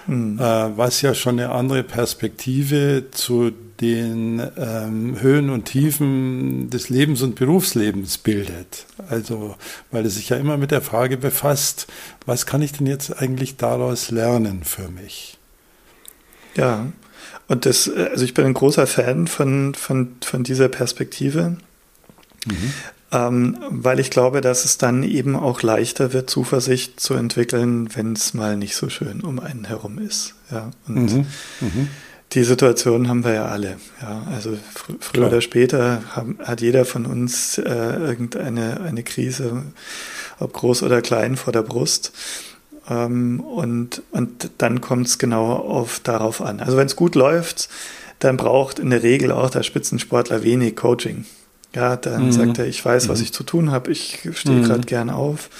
Mhm. 0.06 0.38
Was 0.38 1.00
ja 1.00 1.14
schon 1.14 1.38
eine 1.38 1.50
andere 1.50 1.82
Perspektive 1.82 3.04
zu 3.10 3.52
den 3.80 4.42
ähm, 4.56 5.20
Höhen 5.20 5.50
und 5.50 5.64
Tiefen 5.64 6.70
des 6.70 6.88
Lebens 6.88 7.22
und 7.22 7.34
Berufslebens 7.34 8.18
bildet. 8.18 8.86
Also, 9.08 9.56
weil 9.90 10.06
es 10.06 10.14
sich 10.14 10.28
ja 10.28 10.36
immer 10.36 10.56
mit 10.56 10.70
der 10.70 10.80
Frage 10.80 11.16
befasst, 11.16 11.86
was 12.26 12.46
kann 12.46 12.62
ich 12.62 12.72
denn 12.72 12.86
jetzt 12.86 13.20
eigentlich 13.20 13.56
daraus 13.56 14.10
lernen 14.10 14.62
für 14.64 14.88
mich? 14.88 15.38
Ja, 16.54 16.86
und 17.48 17.66
das, 17.66 17.86
äh, 17.88 18.08
also 18.10 18.24
ich 18.24 18.34
bin 18.34 18.44
ein 18.44 18.54
großer 18.54 18.86
Fan 18.86 19.26
von, 19.26 19.74
von, 19.74 20.16
von 20.22 20.44
dieser 20.44 20.68
Perspektive. 20.68 21.56
Mhm 22.46 22.72
ähm, 23.14 23.56
weil 23.70 24.00
ich 24.00 24.10
glaube, 24.10 24.40
dass 24.40 24.64
es 24.64 24.76
dann 24.76 25.04
eben 25.04 25.36
auch 25.36 25.62
leichter 25.62 26.12
wird, 26.12 26.28
Zuversicht 26.28 26.98
zu 26.98 27.14
entwickeln, 27.14 27.94
wenn 27.94 28.12
es 28.12 28.34
mal 28.34 28.56
nicht 28.56 28.74
so 28.74 28.88
schön 28.88 29.20
um 29.20 29.38
einen 29.38 29.64
herum 29.64 29.98
ist. 29.98 30.34
Ja, 30.50 30.70
und 30.88 31.12
mhm. 31.12 31.26
Mhm. 31.60 31.88
die 32.32 32.42
Situation 32.42 33.08
haben 33.08 33.24
wir 33.24 33.34
ja 33.34 33.46
alle. 33.46 33.76
Ja, 34.02 34.26
also 34.34 34.58
fr 34.74 34.94
früher 34.98 35.12
Klar. 35.12 35.28
oder 35.28 35.40
später 35.40 36.02
haben, 36.10 36.38
hat 36.42 36.60
jeder 36.60 36.84
von 36.84 37.06
uns 37.06 37.58
äh, 37.58 37.62
irgendeine 37.62 38.80
eine 38.80 39.04
Krise, 39.04 39.62
ob 40.40 40.52
groß 40.52 40.82
oder 40.82 41.00
klein, 41.00 41.36
vor 41.36 41.52
der 41.52 41.62
Brust. 41.62 42.12
Ähm, 42.88 43.40
und, 43.40 44.02
und 44.10 44.50
dann 44.58 44.80
kommt 44.80 45.06
es 45.06 45.18
genau 45.18 45.52
auf, 45.52 46.00
darauf 46.00 46.40
an. 46.40 46.60
Also 46.60 46.76
wenn 46.76 46.86
es 46.86 46.96
gut 46.96 47.14
läuft, 47.14 47.68
dann 48.18 48.36
braucht 48.36 48.78
in 48.78 48.90
der 48.90 49.02
Regel 49.02 49.32
auch 49.32 49.50
der 49.50 49.62
Spitzensportler 49.62 50.42
wenig 50.42 50.76
Coaching. 50.76 51.24
Ja, 51.74 51.96
dann 51.96 52.26
mhm. 52.26 52.32
sagt 52.32 52.58
er, 52.58 52.66
ich 52.66 52.84
weiß, 52.84 53.08
was 53.08 53.18
mhm. 53.18 53.24
ich 53.24 53.32
zu 53.32 53.42
tun 53.42 53.70
habe, 53.70 53.90
ich 53.90 54.28
stehe 54.34 54.58
mhm. 54.58 54.64
gerade 54.64 54.86
gern 54.86 55.10
auf. 55.10 55.50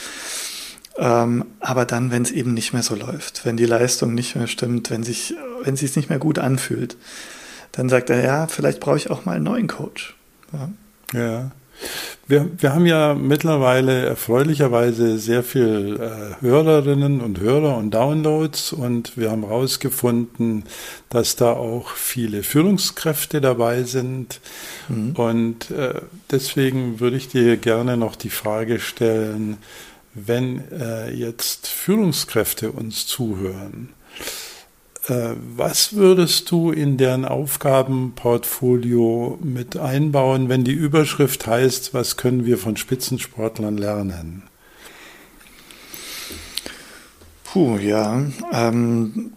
Ähm, 0.96 1.44
aber 1.58 1.87
dann, 1.87 2.12
wenn 2.12 2.22
es 2.22 2.30
eben 2.30 2.54
nicht 2.54 2.72
mehr 2.72 2.84
so 2.84 2.94
läuft, 2.94 3.44
wenn 3.44 3.56
die 3.56 3.66
Leistung 3.66 4.14
nicht 4.14 4.37
mehr 4.37 4.46
stimmt, 4.46 4.90
wenn 4.90 5.02
sich, 5.02 5.34
wenn 5.62 5.76
sich 5.76 5.96
nicht 5.96 6.08
mehr 6.08 6.20
gut 6.20 6.38
anfühlt, 6.38 6.96
dann 7.72 7.88
sagt 7.88 8.10
er, 8.10 8.22
ja, 8.22 8.46
vielleicht 8.46 8.78
brauche 8.78 8.96
ich 8.96 9.10
auch 9.10 9.24
mal 9.24 9.34
einen 9.34 9.44
neuen 9.44 9.66
Coach. 9.66 10.14
Ja. 10.52 11.18
ja. 11.18 11.50
Wir, 12.26 12.48
wir 12.56 12.72
haben 12.72 12.87
ja 12.87 13.14
mittlerweile 13.14 14.06
erfreulicherweise 14.06 15.18
sehr 15.18 15.42
viel 15.42 16.00
äh, 16.00 16.40
Hörerinnen 16.42 17.20
und 17.20 17.38
Hörer 17.38 17.76
und 17.76 17.90
Downloads 17.90 18.72
und 18.72 19.18
wir 19.18 19.30
haben 19.30 19.42
herausgefunden, 19.42 20.64
dass 21.10 21.37
da 21.37 21.52
auch 21.52 21.90
viele 21.90 22.42
Führungskräfte 22.42 23.42
dabei 23.42 23.82
sind. 23.82 24.40
Mhm. 24.88 25.12
Und 25.16 25.70
äh, 25.70 26.00
deswegen 26.30 26.98
würde 26.98 27.18
ich 27.18 27.28
dir 27.28 27.58
gerne 27.58 27.98
noch 27.98 28.16
die 28.16 28.30
Frage 28.30 28.80
stellen, 28.80 29.58
wenn 30.14 30.62
äh, 30.70 31.10
jetzt 31.10 31.66
Führungskräfte 31.66 32.72
uns 32.72 33.06
zuhören, 33.06 33.90
was 35.09 35.95
würdest 35.95 36.51
du 36.51 36.71
in 36.71 36.97
deren 36.97 37.27
Aufgabenportfolio 37.27 39.38
mit 39.43 39.77
einbauen, 39.77 40.49
wenn 40.49 40.64
die 40.64 40.73
Überschrift 40.73 41.47
heißt, 41.47 41.93
was 41.93 42.17
können 42.17 42.47
wir 42.47 42.57
von 42.57 42.77
Spitzensportlern 42.77 43.77
lernen? 43.77 44.45
Puh, 47.45 47.77
ja. 47.77 48.23
Ähm, 48.53 49.33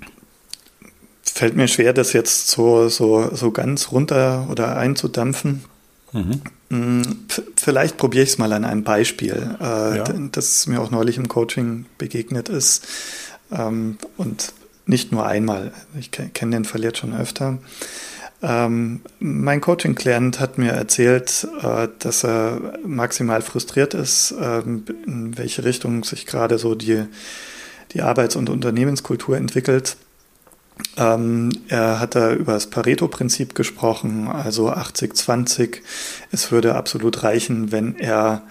fällt 1.22 1.56
mir 1.56 1.68
schwer, 1.68 1.94
das 1.94 2.14
jetzt 2.14 2.50
so, 2.50 2.90
so, 2.90 3.36
so 3.36 3.52
ganz 3.52 3.92
runter 3.92 4.48
oder 4.50 4.78
einzudampfen. 4.78 5.66
Mhm. 6.14 6.42
Mm, 6.70 7.02
vielleicht 7.58 7.98
probiere 7.98 8.24
ich 8.24 8.32
es 8.32 8.38
mal 8.38 8.54
an 8.54 8.66
einem 8.66 8.84
Beispiel, 8.84 9.56
äh, 9.60 9.98
ja. 9.98 10.04
das 10.32 10.66
mir 10.66 10.82
auch 10.82 10.92
neulich 10.92 11.18
im 11.18 11.28
Coaching 11.28 11.86
begegnet 11.98 12.50
ist. 12.50 12.88
Ähm, 13.52 13.98
und 14.18 14.54
nicht 14.88 15.12
nur 15.12 15.26
einmal. 15.26 15.71
Ich 16.00 16.12
kenne 16.12 16.56
den 16.56 16.65
Fall 16.65 16.84
jetzt 16.84 17.00
schon 17.00 17.15
öfter. 17.15 17.60
Ähm, 18.41 19.02
mein 19.19 19.62
Coaching-Klient 19.62 20.39
hat 20.39 20.58
mir 20.58 20.71
erzählt, 20.71 21.47
äh, 21.62 21.88
dass 22.00 22.23
er 22.23 22.80
maximal 22.86 23.41
frustriert 23.41 23.93
ist, 23.93 24.32
äh, 24.32 24.60
in 24.60 25.38
welche 25.38 25.63
Richtung 25.63 26.04
sich 26.04 26.28
gerade 26.28 26.60
so 26.60 26.76
die, 26.76 27.06
die 27.93 28.02
Arbeits- 28.02 28.36
und 28.36 28.50
Unternehmenskultur 28.50 29.38
entwickelt. 29.38 29.97
Ähm, 30.97 31.50
er 31.67 32.00
hat 32.00 32.13
da 32.13 32.34
über 32.34 32.54
das 32.54 32.67
Pareto-Prinzip 32.67 33.56
gesprochen, 33.56 34.28
also 34.28 34.69
80-20. 34.69 35.82
Es 36.32 36.52
würde 36.52 36.76
absolut 36.76 37.23
reichen, 37.23 37.71
wenn 37.71 37.95
er 37.97 38.43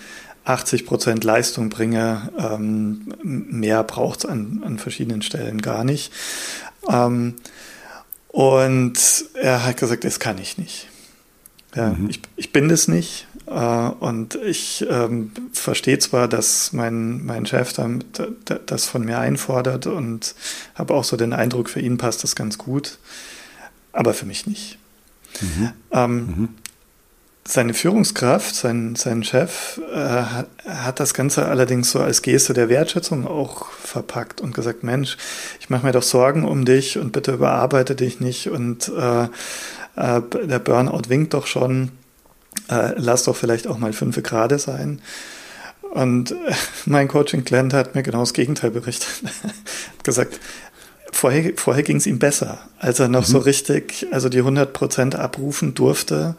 80 0.46 0.86
Prozent 0.86 1.24
Leistung 1.24 1.68
bringe, 1.68 2.30
ähm, 2.38 3.12
mehr 3.22 3.82
braucht 3.82 4.20
es 4.20 4.26
an, 4.26 4.62
an 4.64 4.78
verschiedenen 4.78 5.22
Stellen 5.22 5.60
gar 5.60 5.84
nicht. 5.84 6.12
Ähm, 6.88 7.34
und 8.28 8.98
er 9.34 9.64
hat 9.64 9.76
gesagt, 9.76 10.04
das 10.04 10.20
kann 10.20 10.38
ich 10.38 10.56
nicht. 10.56 10.88
Ja, 11.74 11.90
mhm. 11.90 12.08
ich, 12.08 12.20
ich 12.36 12.52
bin 12.52 12.68
das 12.68 12.86
nicht. 12.86 13.26
Äh, 13.46 13.50
und 13.50 14.36
ich 14.36 14.86
ähm, 14.88 15.32
verstehe 15.52 15.98
zwar, 15.98 16.28
dass 16.28 16.72
mein, 16.72 17.26
mein 17.26 17.44
Chef 17.46 17.72
dann, 17.72 18.04
das 18.66 18.84
von 18.84 19.04
mir 19.04 19.18
einfordert 19.18 19.86
und 19.86 20.36
habe 20.76 20.94
auch 20.94 21.04
so 21.04 21.16
den 21.16 21.32
Eindruck, 21.32 21.68
für 21.68 21.80
ihn 21.80 21.98
passt 21.98 22.22
das 22.22 22.36
ganz 22.36 22.56
gut, 22.56 22.98
aber 23.92 24.14
für 24.14 24.26
mich 24.26 24.46
nicht. 24.46 24.78
Mhm. 25.40 25.72
Ähm, 25.90 26.16
mhm 26.16 26.48
seine 27.46 27.74
Führungskraft, 27.74 28.54
sein, 28.54 28.96
sein 28.96 29.22
Chef, 29.24 29.80
äh, 29.92 30.22
hat 30.68 31.00
das 31.00 31.14
Ganze 31.14 31.46
allerdings 31.46 31.90
so 31.90 32.00
als 32.00 32.22
Geste 32.22 32.54
der 32.54 32.68
Wertschätzung 32.68 33.26
auch 33.26 33.70
verpackt 33.70 34.40
und 34.40 34.54
gesagt, 34.54 34.82
Mensch, 34.82 35.16
ich 35.60 35.70
mache 35.70 35.86
mir 35.86 35.92
doch 35.92 36.02
Sorgen 36.02 36.44
um 36.44 36.64
dich 36.64 36.98
und 36.98 37.12
bitte 37.12 37.32
überarbeite 37.32 37.94
dich 37.94 38.20
nicht 38.20 38.50
und 38.50 38.88
äh, 38.88 39.24
äh, 39.96 40.20
der 40.44 40.58
Burnout 40.58 41.08
winkt 41.08 41.34
doch 41.34 41.46
schon, 41.46 41.92
äh, 42.68 42.92
lass 42.96 43.24
doch 43.24 43.36
vielleicht 43.36 43.66
auch 43.66 43.78
mal 43.78 43.92
fünf 43.92 44.22
Grade 44.22 44.58
sein. 44.58 45.00
Und 45.92 46.34
mein 46.86 47.08
Coaching-Client 47.08 47.72
hat 47.72 47.94
mir 47.94 48.02
genau 48.02 48.20
das 48.20 48.34
Gegenteil 48.34 48.70
berichtet. 48.70 49.08
hat 49.42 50.04
gesagt, 50.04 50.40
vorher, 51.16 51.52
vorher 51.56 51.82
ging 51.82 51.96
es 51.96 52.06
ihm 52.06 52.18
besser, 52.18 52.58
als 52.78 53.00
er 53.00 53.08
noch 53.08 53.26
mhm. 53.26 53.32
so 53.32 53.38
richtig, 53.38 54.06
also 54.12 54.28
die 54.28 54.38
100 54.38 54.72
Prozent 54.72 55.14
abrufen 55.16 55.74
durfte. 55.74 56.36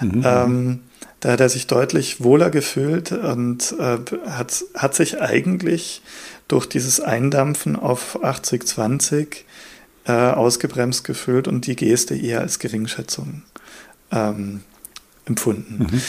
Mhm. 0.00 0.22
Ähm, 0.24 0.80
da 1.20 1.32
hat 1.32 1.40
er 1.40 1.48
sich 1.48 1.66
deutlich 1.66 2.22
wohler 2.22 2.50
gefühlt 2.50 3.10
und 3.10 3.74
äh, 3.78 3.98
hat, 4.30 4.64
hat 4.74 4.94
sich 4.94 5.20
eigentlich 5.20 6.02
durch 6.46 6.66
dieses 6.66 7.00
Eindampfen 7.00 7.74
auf 7.74 8.22
80-20 8.22 9.38
äh, 10.06 10.12
ausgebremst 10.12 11.04
gefühlt 11.04 11.48
und 11.48 11.66
die 11.66 11.76
Geste 11.76 12.14
eher 12.14 12.40
als 12.40 12.60
Geringschätzung 12.60 13.42
ähm, 14.12 14.62
empfunden. 15.28 15.78
Mhm. 15.78 16.02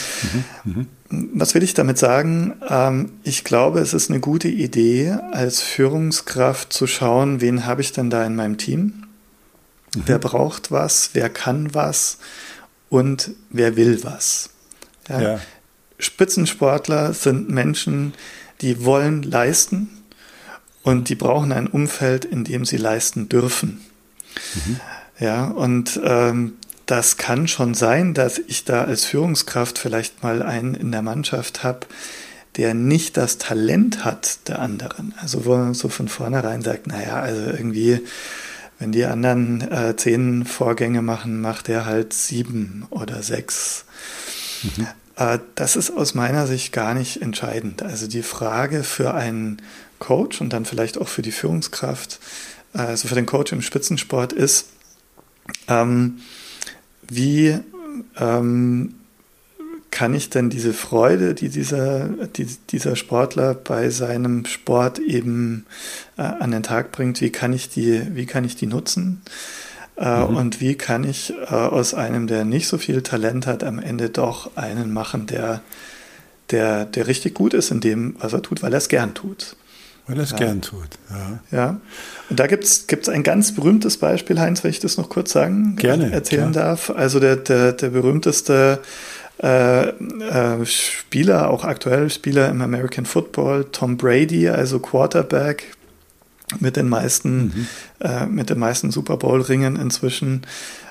Mhm. 0.64 0.86
mhm. 1.10 1.30
Was 1.34 1.54
will 1.54 1.62
ich 1.62 1.74
damit 1.74 1.98
sagen? 1.98 2.54
Ähm, 2.68 3.12
ich 3.24 3.44
glaube, 3.44 3.80
es 3.80 3.94
ist 3.94 4.10
eine 4.10 4.20
gute 4.20 4.48
Idee, 4.48 5.16
als 5.32 5.60
Führungskraft 5.60 6.72
zu 6.72 6.86
schauen, 6.86 7.40
wen 7.40 7.66
habe 7.66 7.80
ich 7.80 7.92
denn 7.92 8.10
da 8.10 8.24
in 8.24 8.36
meinem 8.36 8.58
Team? 8.58 9.06
Mhm. 9.94 10.02
Wer 10.06 10.18
braucht 10.18 10.70
was? 10.70 11.10
Wer 11.12 11.28
kann 11.28 11.74
was? 11.74 12.18
Und 12.88 13.32
wer 13.50 13.76
will 13.76 14.02
was? 14.04 14.50
Ja. 15.08 15.20
Ja. 15.20 15.40
Spitzensportler 15.98 17.12
sind 17.12 17.50
Menschen, 17.50 18.14
die 18.60 18.84
wollen 18.84 19.22
leisten 19.22 19.90
und 20.82 21.08
die 21.08 21.14
brauchen 21.14 21.52
ein 21.52 21.66
Umfeld, 21.66 22.24
in 22.24 22.44
dem 22.44 22.64
sie 22.64 22.78
leisten 22.78 23.28
dürfen. 23.28 23.80
Mhm. 24.54 24.80
Ja, 25.18 25.44
und 25.44 26.00
ähm, 26.02 26.54
das 26.90 27.16
kann 27.16 27.46
schon 27.46 27.74
sein, 27.74 28.14
dass 28.14 28.38
ich 28.38 28.64
da 28.64 28.82
als 28.82 29.04
Führungskraft 29.04 29.78
vielleicht 29.78 30.24
mal 30.24 30.42
einen 30.42 30.74
in 30.74 30.90
der 30.90 31.02
Mannschaft 31.02 31.62
habe, 31.62 31.86
der 32.56 32.74
nicht 32.74 33.16
das 33.16 33.38
Talent 33.38 34.04
hat 34.04 34.48
der 34.48 34.58
anderen. 34.58 35.14
Also 35.20 35.44
wo 35.44 35.56
man 35.56 35.74
so 35.74 35.88
von 35.88 36.08
vornherein 36.08 36.62
sagt, 36.62 36.88
naja, 36.88 37.20
also 37.20 37.42
irgendwie, 37.42 38.00
wenn 38.80 38.90
die 38.90 39.04
anderen 39.04 39.60
äh, 39.70 39.94
zehn 39.96 40.44
Vorgänge 40.44 41.00
machen, 41.00 41.40
macht 41.40 41.68
er 41.68 41.86
halt 41.86 42.12
sieben 42.12 42.86
oder 42.90 43.22
sechs. 43.22 43.84
Mhm. 44.62 44.88
Äh, 45.14 45.38
das 45.54 45.76
ist 45.76 45.92
aus 45.92 46.14
meiner 46.14 46.48
Sicht 46.48 46.72
gar 46.72 46.94
nicht 46.94 47.22
entscheidend. 47.22 47.84
Also 47.84 48.08
die 48.08 48.24
Frage 48.24 48.82
für 48.82 49.14
einen 49.14 49.62
Coach 50.00 50.40
und 50.40 50.52
dann 50.52 50.64
vielleicht 50.64 50.98
auch 50.98 51.08
für 51.08 51.22
die 51.22 51.30
Führungskraft, 51.30 52.18
äh, 52.74 52.78
also 52.78 53.06
für 53.06 53.14
den 53.14 53.26
Coach 53.26 53.52
im 53.52 53.62
Spitzensport 53.62 54.32
ist, 54.32 54.66
ähm, 55.68 56.18
wie 57.10 57.58
ähm, 58.18 58.94
kann 59.90 60.14
ich 60.14 60.30
denn 60.30 60.50
diese 60.50 60.72
Freude, 60.72 61.34
die 61.34 61.48
dieser, 61.48 62.08
die 62.08 62.46
dieser 62.70 62.96
Sportler 62.96 63.54
bei 63.54 63.90
seinem 63.90 64.46
Sport 64.46 64.98
eben 64.98 65.66
äh, 66.16 66.22
an 66.22 66.52
den 66.52 66.62
Tag 66.62 66.92
bringt, 66.92 67.20
wie 67.20 67.30
kann 67.30 67.52
ich 67.52 67.68
die, 67.68 68.14
wie 68.14 68.26
kann 68.26 68.44
ich 68.44 68.56
die 68.56 68.66
nutzen? 68.66 69.22
Äh, 69.96 70.24
mhm. 70.24 70.36
Und 70.36 70.60
wie 70.60 70.76
kann 70.76 71.04
ich 71.04 71.34
äh, 71.50 71.54
aus 71.54 71.94
einem, 71.94 72.26
der 72.26 72.44
nicht 72.44 72.68
so 72.68 72.78
viel 72.78 73.02
Talent 73.02 73.46
hat, 73.46 73.64
am 73.64 73.78
Ende 73.78 74.10
doch 74.10 74.56
einen 74.56 74.92
machen, 74.92 75.26
der, 75.26 75.60
der, 76.50 76.84
der 76.84 77.06
richtig 77.06 77.34
gut 77.34 77.52
ist 77.52 77.70
in 77.70 77.80
dem, 77.80 78.14
was 78.20 78.32
er 78.32 78.42
tut, 78.42 78.62
weil 78.62 78.72
er 78.72 78.78
es 78.78 78.88
gern 78.88 79.14
tut. 79.14 79.56
Weil 80.10 80.18
er 80.18 80.24
es 80.24 80.30
ja. 80.30 80.36
gern 80.36 80.60
tut, 80.60 80.88
ja. 81.10 81.38
Ja. 81.56 81.80
Und 82.28 82.40
da 82.40 82.46
gibt 82.46 82.64
es 82.64 83.08
ein 83.08 83.22
ganz 83.22 83.54
berühmtes 83.54 83.96
Beispiel, 83.96 84.40
Heinz, 84.40 84.64
wenn 84.64 84.70
ich 84.70 84.80
das 84.80 84.96
noch 84.96 85.08
kurz 85.08 85.32
sagen, 85.32 85.76
Gerne, 85.76 86.12
erzählen 86.12 86.52
klar. 86.52 86.64
darf. 86.66 86.90
Also 86.90 87.20
der, 87.20 87.36
der, 87.36 87.72
der 87.72 87.90
berühmteste 87.90 88.80
äh, 89.42 89.88
äh, 89.88 90.66
Spieler, 90.66 91.50
auch 91.50 91.64
aktuell 91.64 92.10
Spieler 92.10 92.48
im 92.48 92.60
American 92.60 93.06
Football, 93.06 93.66
Tom 93.72 93.96
Brady, 93.96 94.48
also 94.48 94.80
Quarterback 94.80 95.76
mit 96.58 96.76
den 96.76 96.88
meisten, 96.88 97.44
mhm. 97.44 97.66
äh, 98.00 98.26
mit 98.26 98.50
den 98.50 98.58
meisten 98.58 98.90
Super 98.90 99.16
Bowl 99.16 99.40
Ringen 99.40 99.76
inzwischen 99.76 100.42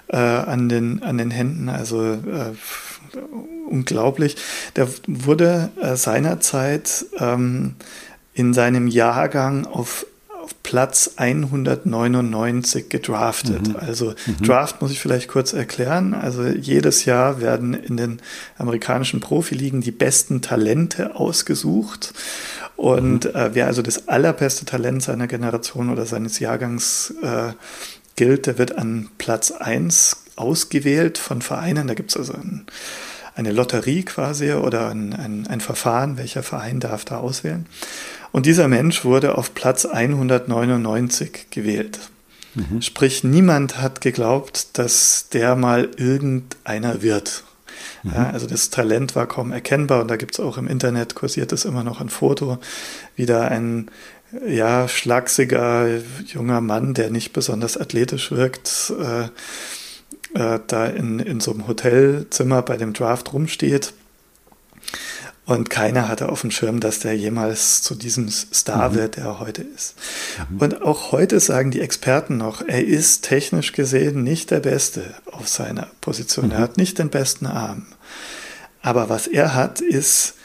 äh, 0.07 0.17
an 0.17 0.69
den 0.69 1.03
an 1.03 1.17
den 1.17 1.31
Händen, 1.31 1.69
also 1.69 2.01
äh, 2.13 2.53
unglaublich. 3.69 4.35
Der 4.75 4.87
wurde 5.07 5.69
äh, 5.81 5.95
seinerzeit 5.95 7.05
ähm, 7.19 7.75
in 8.33 8.53
seinem 8.53 8.87
Jahrgang 8.87 9.65
auf, 9.65 10.05
auf 10.41 10.51
Platz 10.63 11.11
199 11.17 12.89
gedraftet. 12.89 13.69
Mhm. 13.69 13.75
Also 13.75 14.13
mhm. 14.25 14.45
Draft 14.45 14.81
muss 14.81 14.91
ich 14.91 14.99
vielleicht 14.99 15.27
kurz 15.27 15.53
erklären. 15.53 16.13
Also 16.13 16.45
jedes 16.45 17.05
Jahr 17.05 17.41
werden 17.41 17.73
in 17.73 17.97
den 17.97 18.21
amerikanischen 18.57 19.19
Profiligen 19.19 19.81
die 19.81 19.91
besten 19.91 20.41
Talente 20.41 21.15
ausgesucht. 21.15 22.13
Und 22.75 23.25
mhm. 23.25 23.35
äh, 23.35 23.55
wer 23.55 23.67
also 23.67 23.81
das 23.81 24.07
allerbeste 24.07 24.65
Talent 24.65 25.03
seiner 25.03 25.27
Generation 25.27 25.89
oder 25.89 26.05
seines 26.05 26.39
Jahrgangs 26.39 27.13
äh, 27.21 27.53
gilt, 28.15 28.47
der 28.47 28.57
wird 28.57 28.77
an 28.77 29.09
Platz 29.17 29.51
1 29.51 30.17
ausgewählt 30.35 31.17
von 31.17 31.41
Vereinen. 31.41 31.87
Da 31.87 31.93
gibt 31.93 32.11
es 32.11 32.17
also 32.17 32.33
ein, 32.33 32.65
eine 33.35 33.51
Lotterie 33.51 34.03
quasi 34.03 34.51
oder 34.53 34.89
ein, 34.89 35.13
ein, 35.13 35.47
ein 35.47 35.61
Verfahren, 35.61 36.17
welcher 36.17 36.43
Verein 36.43 36.79
darf 36.79 37.05
da 37.05 37.17
auswählen. 37.17 37.65
Und 38.31 38.45
dieser 38.45 38.67
Mensch 38.67 39.05
wurde 39.05 39.37
auf 39.37 39.53
Platz 39.55 39.85
199 39.85 41.47
gewählt. 41.49 41.99
Mhm. 42.55 42.81
Sprich, 42.81 43.23
niemand 43.23 43.81
hat 43.81 44.01
geglaubt, 44.01 44.77
dass 44.77 45.29
der 45.29 45.55
mal 45.55 45.89
irgendeiner 45.97 47.01
wird. 47.01 47.43
Mhm. 48.03 48.11
Ja, 48.13 48.29
also 48.29 48.47
das 48.47 48.69
Talent 48.69 49.15
war 49.15 49.27
kaum 49.27 49.51
erkennbar 49.51 50.01
und 50.01 50.09
da 50.09 50.15
gibt 50.15 50.33
es 50.33 50.39
auch 50.39 50.57
im 50.57 50.67
Internet 50.67 51.15
kursiert 51.15 51.51
es 51.51 51.65
immer 51.65 51.83
noch 51.83 52.01
ein 52.01 52.09
Foto, 52.09 52.59
wie 53.15 53.25
da 53.25 53.47
ein 53.47 53.89
ja, 54.47 54.87
schlagsiger 54.87 55.87
junger 56.25 56.61
Mann, 56.61 56.93
der 56.93 57.09
nicht 57.09 57.33
besonders 57.33 57.77
athletisch 57.77 58.31
wirkt, 58.31 58.93
äh, 58.99 59.23
äh, 60.35 60.59
da 60.67 60.85
in, 60.85 61.19
in 61.19 61.39
so 61.39 61.51
einem 61.51 61.67
Hotelzimmer 61.67 62.61
bei 62.61 62.77
dem 62.77 62.93
Draft 62.93 63.33
rumsteht. 63.33 63.93
Und 65.49 65.71
keiner 65.71 66.07
hatte 66.07 66.29
auf 66.29 66.41
dem 66.41 66.51
Schirm, 66.51 66.79
dass 66.79 66.99
der 66.99 67.17
jemals 67.17 67.81
zu 67.81 67.95
diesem 67.95 68.29
Star 68.29 68.91
mhm. 68.91 68.93
wird, 68.93 69.17
der 69.17 69.23
er 69.23 69.39
heute 69.39 69.63
ist. 69.63 69.95
Mhm. 70.47 70.59
Und 70.59 70.81
auch 70.83 71.11
heute 71.11 71.39
sagen 71.39 71.71
die 71.71 71.81
Experten 71.81 72.37
noch, 72.37 72.61
er 72.61 72.85
ist 72.85 73.23
technisch 73.23 73.71
gesehen 73.71 74.23
nicht 74.23 74.51
der 74.51 74.59
Beste 74.59 75.01
auf 75.25 75.47
seiner 75.47 75.87
Position. 76.01 76.45
Mhm. 76.45 76.51
Er 76.51 76.59
hat 76.59 76.77
nicht 76.77 76.99
den 76.99 77.09
besten 77.09 77.47
Arm. 77.47 77.87
Aber 78.83 79.09
was 79.09 79.25
er 79.25 79.55
hat, 79.55 79.81
ist 79.81 80.35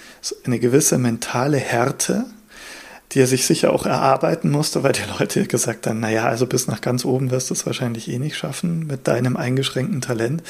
eine 0.46 0.58
gewisse 0.58 0.96
mentale 0.96 1.58
Härte, 1.58 2.24
die 3.12 3.20
er 3.20 3.26
sich 3.26 3.44
sicher 3.44 3.74
auch 3.74 3.84
erarbeiten 3.84 4.50
musste, 4.50 4.84
weil 4.84 4.92
die 4.92 5.02
Leute 5.18 5.46
gesagt 5.46 5.86
haben, 5.86 6.00
naja, 6.00 6.24
also 6.24 6.46
bis 6.46 6.66
nach 6.66 6.80
ganz 6.80 7.04
oben 7.04 7.30
wirst 7.30 7.50
du 7.50 7.54
es 7.54 7.66
wahrscheinlich 7.66 8.08
eh 8.08 8.18
nicht 8.18 8.38
schaffen 8.38 8.86
mit 8.86 9.06
deinem 9.06 9.36
eingeschränkten 9.36 10.00
Talent. 10.00 10.42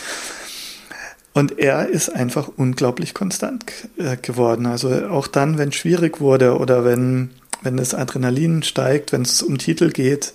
Und 1.34 1.58
er 1.58 1.88
ist 1.88 2.08
einfach 2.10 2.48
unglaublich 2.56 3.12
konstant 3.12 3.64
äh, 3.98 4.16
geworden. 4.16 4.66
Also 4.66 5.08
auch 5.08 5.26
dann, 5.26 5.58
wenn 5.58 5.70
es 5.70 5.74
schwierig 5.74 6.20
wurde 6.20 6.56
oder 6.56 6.84
wenn, 6.84 7.30
wenn 7.62 7.76
das 7.76 7.92
Adrenalin 7.92 8.62
steigt, 8.62 9.12
wenn 9.12 9.22
es 9.22 9.42
um 9.42 9.58
Titel 9.58 9.90
geht, 9.90 10.32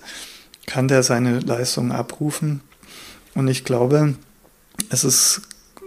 kann 0.66 0.88
der 0.88 1.02
seine 1.02 1.40
Leistung 1.40 1.90
abrufen. 1.90 2.60
Und 3.34 3.48
ich 3.48 3.64
glaube, 3.64 4.14
es 4.90 5.02
ist 5.02 5.40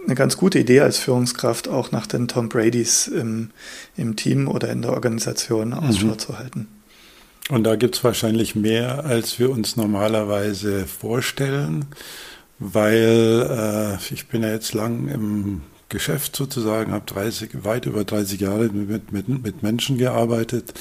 eine 0.04 0.16
ganz 0.16 0.36
gute 0.36 0.58
Idee 0.58 0.80
als 0.80 0.98
Führungskraft, 0.98 1.68
auch 1.68 1.92
nach 1.92 2.08
den 2.08 2.26
Tom 2.26 2.48
Bradys 2.48 3.06
im, 3.06 3.50
im 3.96 4.16
Team 4.16 4.48
oder 4.48 4.68
in 4.70 4.82
der 4.82 4.92
Organisation 4.92 5.72
Ausschau 5.72 6.06
mhm. 6.06 6.18
zu 6.18 6.38
halten. 6.38 6.68
Und 7.50 7.64
da 7.64 7.76
gibt 7.76 7.96
es 7.96 8.04
wahrscheinlich 8.04 8.54
mehr, 8.54 9.04
als 9.04 9.38
wir 9.38 9.50
uns 9.50 9.76
normalerweise 9.76 10.86
vorstellen, 10.86 11.86
weil 12.58 13.98
äh, 14.00 14.14
ich 14.14 14.28
bin 14.28 14.42
ja 14.42 14.50
jetzt 14.50 14.74
lang 14.74 15.08
im 15.08 15.62
Geschäft 15.88 16.34
sozusagen, 16.36 16.92
habe 16.92 17.06
30, 17.06 17.64
weit 17.64 17.86
über 17.86 18.04
30 18.04 18.40
Jahre 18.40 18.68
mit, 18.68 19.12
mit, 19.12 19.28
mit 19.28 19.62
Menschen 19.62 19.98
gearbeitet 19.98 20.74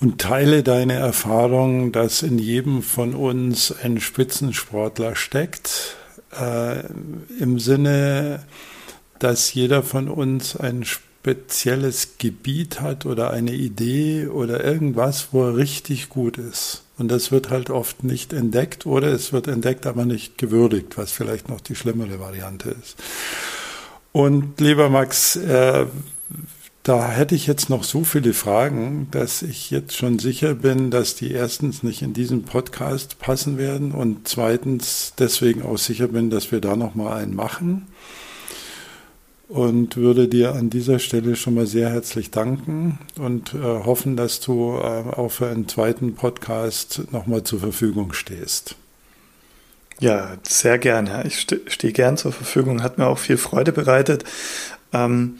und 0.00 0.20
teile 0.20 0.62
deine 0.62 0.94
Erfahrung, 0.94 1.92
dass 1.92 2.22
in 2.22 2.38
jedem 2.38 2.82
von 2.82 3.14
uns 3.14 3.74
ein 3.82 4.00
Spitzensportler 4.00 5.16
steckt, 5.16 5.96
äh, 6.38 6.80
im 7.40 7.58
Sinne, 7.58 8.44
dass 9.18 9.54
jeder 9.54 9.82
von 9.82 10.08
uns 10.08 10.56
ein 10.56 10.84
spezielles 11.26 12.18
Gebiet 12.18 12.80
hat 12.80 13.04
oder 13.04 13.32
eine 13.32 13.52
Idee 13.52 14.28
oder 14.28 14.62
irgendwas, 14.62 15.30
wo 15.32 15.42
er 15.42 15.56
richtig 15.56 16.08
gut 16.08 16.38
ist. 16.38 16.84
Und 16.98 17.08
das 17.08 17.32
wird 17.32 17.50
halt 17.50 17.68
oft 17.68 18.04
nicht 18.04 18.32
entdeckt 18.32 18.86
oder 18.86 19.08
es 19.08 19.32
wird 19.32 19.48
entdeckt, 19.48 19.86
aber 19.86 20.04
nicht 20.04 20.38
gewürdigt, 20.38 20.96
was 20.96 21.10
vielleicht 21.10 21.48
noch 21.48 21.60
die 21.60 21.74
schlimmere 21.74 22.20
Variante 22.20 22.70
ist. 22.80 22.96
Und 24.12 24.60
lieber 24.60 24.88
Max, 24.88 25.34
äh, 25.34 25.86
da 26.84 27.10
hätte 27.10 27.34
ich 27.34 27.48
jetzt 27.48 27.70
noch 27.70 27.82
so 27.82 28.04
viele 28.04 28.32
Fragen, 28.32 29.08
dass 29.10 29.42
ich 29.42 29.72
jetzt 29.72 29.96
schon 29.96 30.20
sicher 30.20 30.54
bin, 30.54 30.92
dass 30.92 31.16
die 31.16 31.32
erstens 31.32 31.82
nicht 31.82 32.02
in 32.02 32.12
diesen 32.12 32.44
Podcast 32.44 33.18
passen 33.18 33.58
werden 33.58 33.90
und 33.90 34.28
zweitens 34.28 35.12
deswegen 35.18 35.64
auch 35.64 35.78
sicher 35.78 36.06
bin, 36.06 36.30
dass 36.30 36.52
wir 36.52 36.60
da 36.60 36.76
noch 36.76 36.94
mal 36.94 37.16
einen 37.16 37.34
machen. 37.34 37.88
Und 39.48 39.96
würde 39.96 40.26
dir 40.26 40.54
an 40.54 40.70
dieser 40.70 40.98
Stelle 40.98 41.36
schon 41.36 41.54
mal 41.54 41.66
sehr 41.66 41.90
herzlich 41.90 42.32
danken 42.32 42.98
und 43.16 43.54
äh, 43.54 43.58
hoffen, 43.58 44.16
dass 44.16 44.40
du 44.40 44.76
äh, 44.76 45.14
auch 45.14 45.28
für 45.28 45.46
einen 45.46 45.68
zweiten 45.68 46.16
Podcast 46.16 47.02
noch 47.12 47.28
mal 47.28 47.44
zur 47.44 47.60
Verfügung 47.60 48.12
stehst. 48.12 48.74
Ja, 50.00 50.36
sehr 50.42 50.78
gerne. 50.78 51.24
Ich 51.26 51.46
stehe 51.68 51.92
gern 51.92 52.16
zur 52.16 52.32
Verfügung. 52.32 52.82
Hat 52.82 52.98
mir 52.98 53.06
auch 53.06 53.18
viel 53.18 53.36
Freude 53.36 53.72
bereitet. 53.72 54.24
Ähm, 54.92 55.36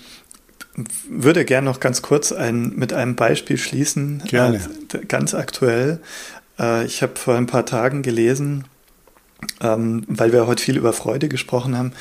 würde 1.08 1.44
gerne 1.44 1.64
noch 1.64 1.80
ganz 1.80 2.00
kurz 2.02 2.32
ein, 2.32 2.74
mit 2.76 2.92
einem 2.92 3.16
Beispiel 3.16 3.58
schließen. 3.58 4.22
Gerne. 4.26 4.60
Äh, 4.92 5.04
ganz 5.06 5.34
aktuell. 5.34 6.00
Äh, 6.58 6.86
ich 6.86 7.02
habe 7.02 7.16
vor 7.16 7.34
ein 7.34 7.46
paar 7.46 7.66
Tagen 7.66 8.02
gelesen, 8.02 8.64
ähm, 9.60 10.04
weil 10.06 10.32
wir 10.32 10.46
heute 10.46 10.62
viel 10.62 10.76
über 10.76 10.92
Freude 10.92 11.28
gesprochen 11.28 11.76
haben, 11.76 11.92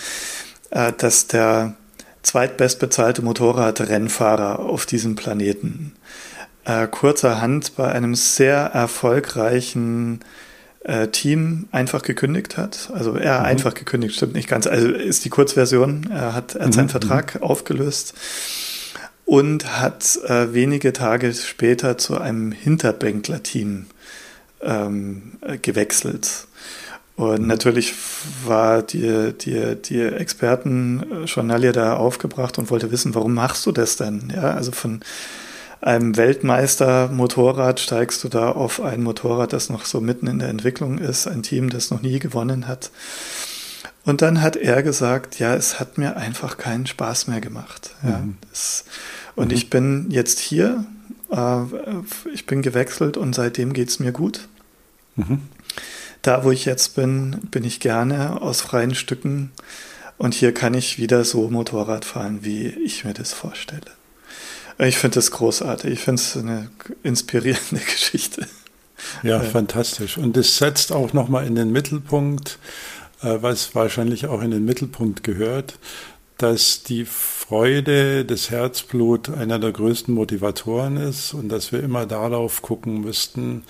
äh, 0.69 0.93
dass 0.95 1.27
der 1.27 1.75
zweitbestbezahlte 2.25 3.21
Motorradrennfahrer 3.21 4.59
auf 4.59 4.85
diesem 4.85 5.15
Planeten 5.15 5.93
äh, 6.65 6.87
kurzerhand 6.87 7.75
bei 7.75 7.91
einem 7.91 8.15
sehr 8.15 8.57
erfolgreichen 8.57 10.21
äh, 10.83 11.07
Team 11.07 11.67
einfach 11.71 12.01
gekündigt 12.01 12.57
hat. 12.57 12.89
Also 12.93 13.15
er 13.15 13.39
mhm. 13.39 13.45
einfach 13.45 13.73
gekündigt, 13.73 14.15
stimmt 14.15 14.33
nicht 14.33 14.49
ganz. 14.49 14.67
Also 14.67 14.89
ist 14.89 15.23
die 15.25 15.29
Kurzversion. 15.29 16.09
Er 16.11 16.33
hat, 16.33 16.55
er 16.55 16.65
hat 16.65 16.73
seinen 16.73 16.85
mhm. 16.85 16.89
Vertrag 16.89 17.35
mhm. 17.35 17.43
aufgelöst 17.43 18.15
und 19.25 19.79
hat 19.79 20.19
äh, 20.27 20.53
wenige 20.53 20.93
Tage 20.93 21.33
später 21.33 21.97
zu 21.97 22.19
einem 22.19 22.51
Hinterbänkler-Team 22.51 23.85
ähm, 24.61 25.33
äh, 25.41 25.57
gewechselt. 25.57 26.47
Und 27.15 27.47
natürlich 27.47 27.93
war 28.45 28.81
die, 28.81 29.33
die, 29.33 29.75
die 29.81 30.01
Expertenjournalie 30.01 31.71
da 31.71 31.95
aufgebracht 31.95 32.57
und 32.57 32.69
wollte 32.69 32.91
wissen, 32.91 33.15
warum 33.15 33.33
machst 33.33 33.65
du 33.65 33.71
das 33.71 33.95
denn? 33.95 34.33
Ja, 34.35 34.51
also 34.51 34.73
von 34.73 34.99
einem 35.79 36.17
Weltmeister-Motorrad 36.17 37.79
steigst 37.79 38.23
du 38.23 38.27
da 38.27 38.51
auf 38.51 38.81
ein 38.81 39.01
Motorrad, 39.01 39.53
das 39.53 39.69
noch 39.69 39.85
so 39.85 40.01
mitten 40.01 40.27
in 40.27 40.39
der 40.39 40.49
Entwicklung 40.49 40.97
ist, 40.97 41.27
ein 41.27 41.43
Team, 41.43 41.69
das 41.69 41.89
noch 41.89 42.01
nie 42.01 42.19
gewonnen 42.19 42.67
hat. 42.67 42.91
Und 44.03 44.21
dann 44.21 44.41
hat 44.41 44.55
er 44.55 44.83
gesagt, 44.83 45.39
ja, 45.39 45.55
es 45.55 45.79
hat 45.79 45.97
mir 45.97 46.17
einfach 46.17 46.57
keinen 46.57 46.85
Spaß 46.85 47.27
mehr 47.27 47.39
gemacht. 47.39 47.91
Ja, 48.03 48.19
mhm. 48.19 48.37
das, 48.49 48.83
und 49.35 49.49
mhm. 49.49 49.53
ich 49.53 49.69
bin 49.69 50.07
jetzt 50.09 50.39
hier, 50.39 50.85
äh, 51.31 51.59
ich 52.33 52.45
bin 52.45 52.61
gewechselt 52.61 53.15
und 53.15 53.33
seitdem 53.33 53.71
geht 53.73 53.89
es 53.89 53.99
mir 53.99 54.11
gut. 54.11 54.47
Mhm. 55.15 55.41
Da, 56.25 56.43
wo 56.43 56.49
ich 56.49 56.65
jetzt 56.65 56.95
bin, 56.95 57.39
bin 57.51 57.63
ich 57.63 57.79
gerne 57.79 58.41
aus 58.41 58.61
freien 58.61 58.95
Stücken 58.95 59.51
und 60.17 60.33
hier 60.33 60.55
kann 60.55 60.73
ich 60.73 60.97
wieder 60.97 61.23
so 61.23 61.51
Motorrad 61.51 62.03
fahren, 62.03 62.39
wie 62.41 62.65
ich 62.65 63.05
mir 63.05 63.13
das 63.13 63.31
vorstelle. 63.31 63.91
Ich 64.79 64.97
finde 64.97 65.15
das 65.15 65.29
großartig. 65.29 65.93
Ich 65.93 65.99
finde 65.99 66.19
es 66.19 66.35
eine 66.35 66.71
inspirierende 67.03 67.79
Geschichte. 67.85 68.47
Ja, 69.21 69.39
fantastisch. 69.39 70.17
Und 70.17 70.35
es 70.35 70.57
setzt 70.57 70.91
auch 70.91 71.13
nochmal 71.13 71.45
in 71.45 71.53
den 71.53 71.71
Mittelpunkt, 71.71 72.57
äh, 73.21 73.37
was 73.41 73.75
wahrscheinlich 73.75 74.25
auch 74.25 74.41
in 74.41 74.49
den 74.49 74.65
Mittelpunkt 74.65 75.23
gehört, 75.23 75.77
dass 76.39 76.81
die 76.81 77.05
Freude, 77.05 78.25
das 78.25 78.49
Herzblut 78.49 79.29
einer 79.29 79.59
der 79.59 79.71
größten 79.71 80.11
Motivatoren 80.11 80.97
ist 80.97 81.35
und 81.35 81.49
dass 81.49 81.71
wir 81.71 81.83
immer 81.83 82.07
darauf 82.07 82.63
gucken 82.63 83.01
müssten 83.01 83.63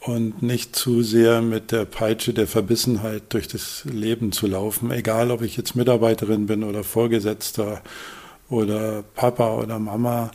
und 0.00 0.42
nicht 0.42 0.74
zu 0.74 1.02
sehr 1.02 1.42
mit 1.42 1.72
der 1.72 1.84
Peitsche 1.84 2.32
der 2.32 2.46
Verbissenheit 2.46 3.24
durch 3.28 3.48
das 3.48 3.84
Leben 3.84 4.32
zu 4.32 4.46
laufen, 4.46 4.90
egal 4.90 5.30
ob 5.30 5.42
ich 5.42 5.56
jetzt 5.56 5.76
Mitarbeiterin 5.76 6.46
bin 6.46 6.64
oder 6.64 6.84
Vorgesetzter 6.84 7.82
oder 8.48 9.04
Papa 9.14 9.54
oder 9.56 9.78
Mama. 9.78 10.30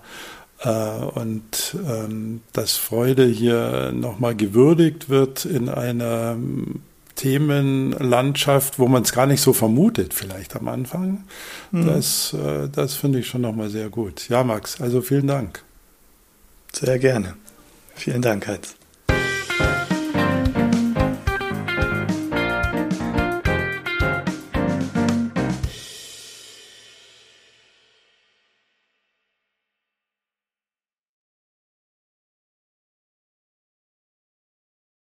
Äh, 0.60 0.70
und 0.70 1.76
ähm, 1.88 2.42
dass 2.54 2.78
Freude 2.78 3.26
hier 3.26 3.92
nochmal 3.92 4.36
gewürdigt 4.36 5.10
wird 5.10 5.46
in 5.46 5.68
einer 5.68 6.38
Themenlandschaft, 7.16 8.78
wo 8.78 8.88
man 8.88 9.04
es 9.04 9.14
gar 9.14 9.26
nicht 9.26 9.42
so 9.42 9.52
vermutet, 9.54 10.14
vielleicht 10.14 10.56
am 10.56 10.68
Anfang. 10.68 11.24
Mhm. 11.72 11.88
Das, 11.88 12.34
äh, 12.34 12.70
das 12.70 12.94
finde 12.94 13.20
ich 13.20 13.28
schon 13.28 13.42
nochmal 13.42 13.70
sehr 13.70 13.90
gut. 13.90 14.30
Ja, 14.30 14.44
Max, 14.44 14.80
also 14.80 15.02
vielen 15.02 15.28
Dank. 15.28 15.64
Sehr 16.72 17.00
gerne. 17.00 17.36
Vielen 17.96 18.22
Dank, 18.22 18.48
Heinz. 18.48 18.76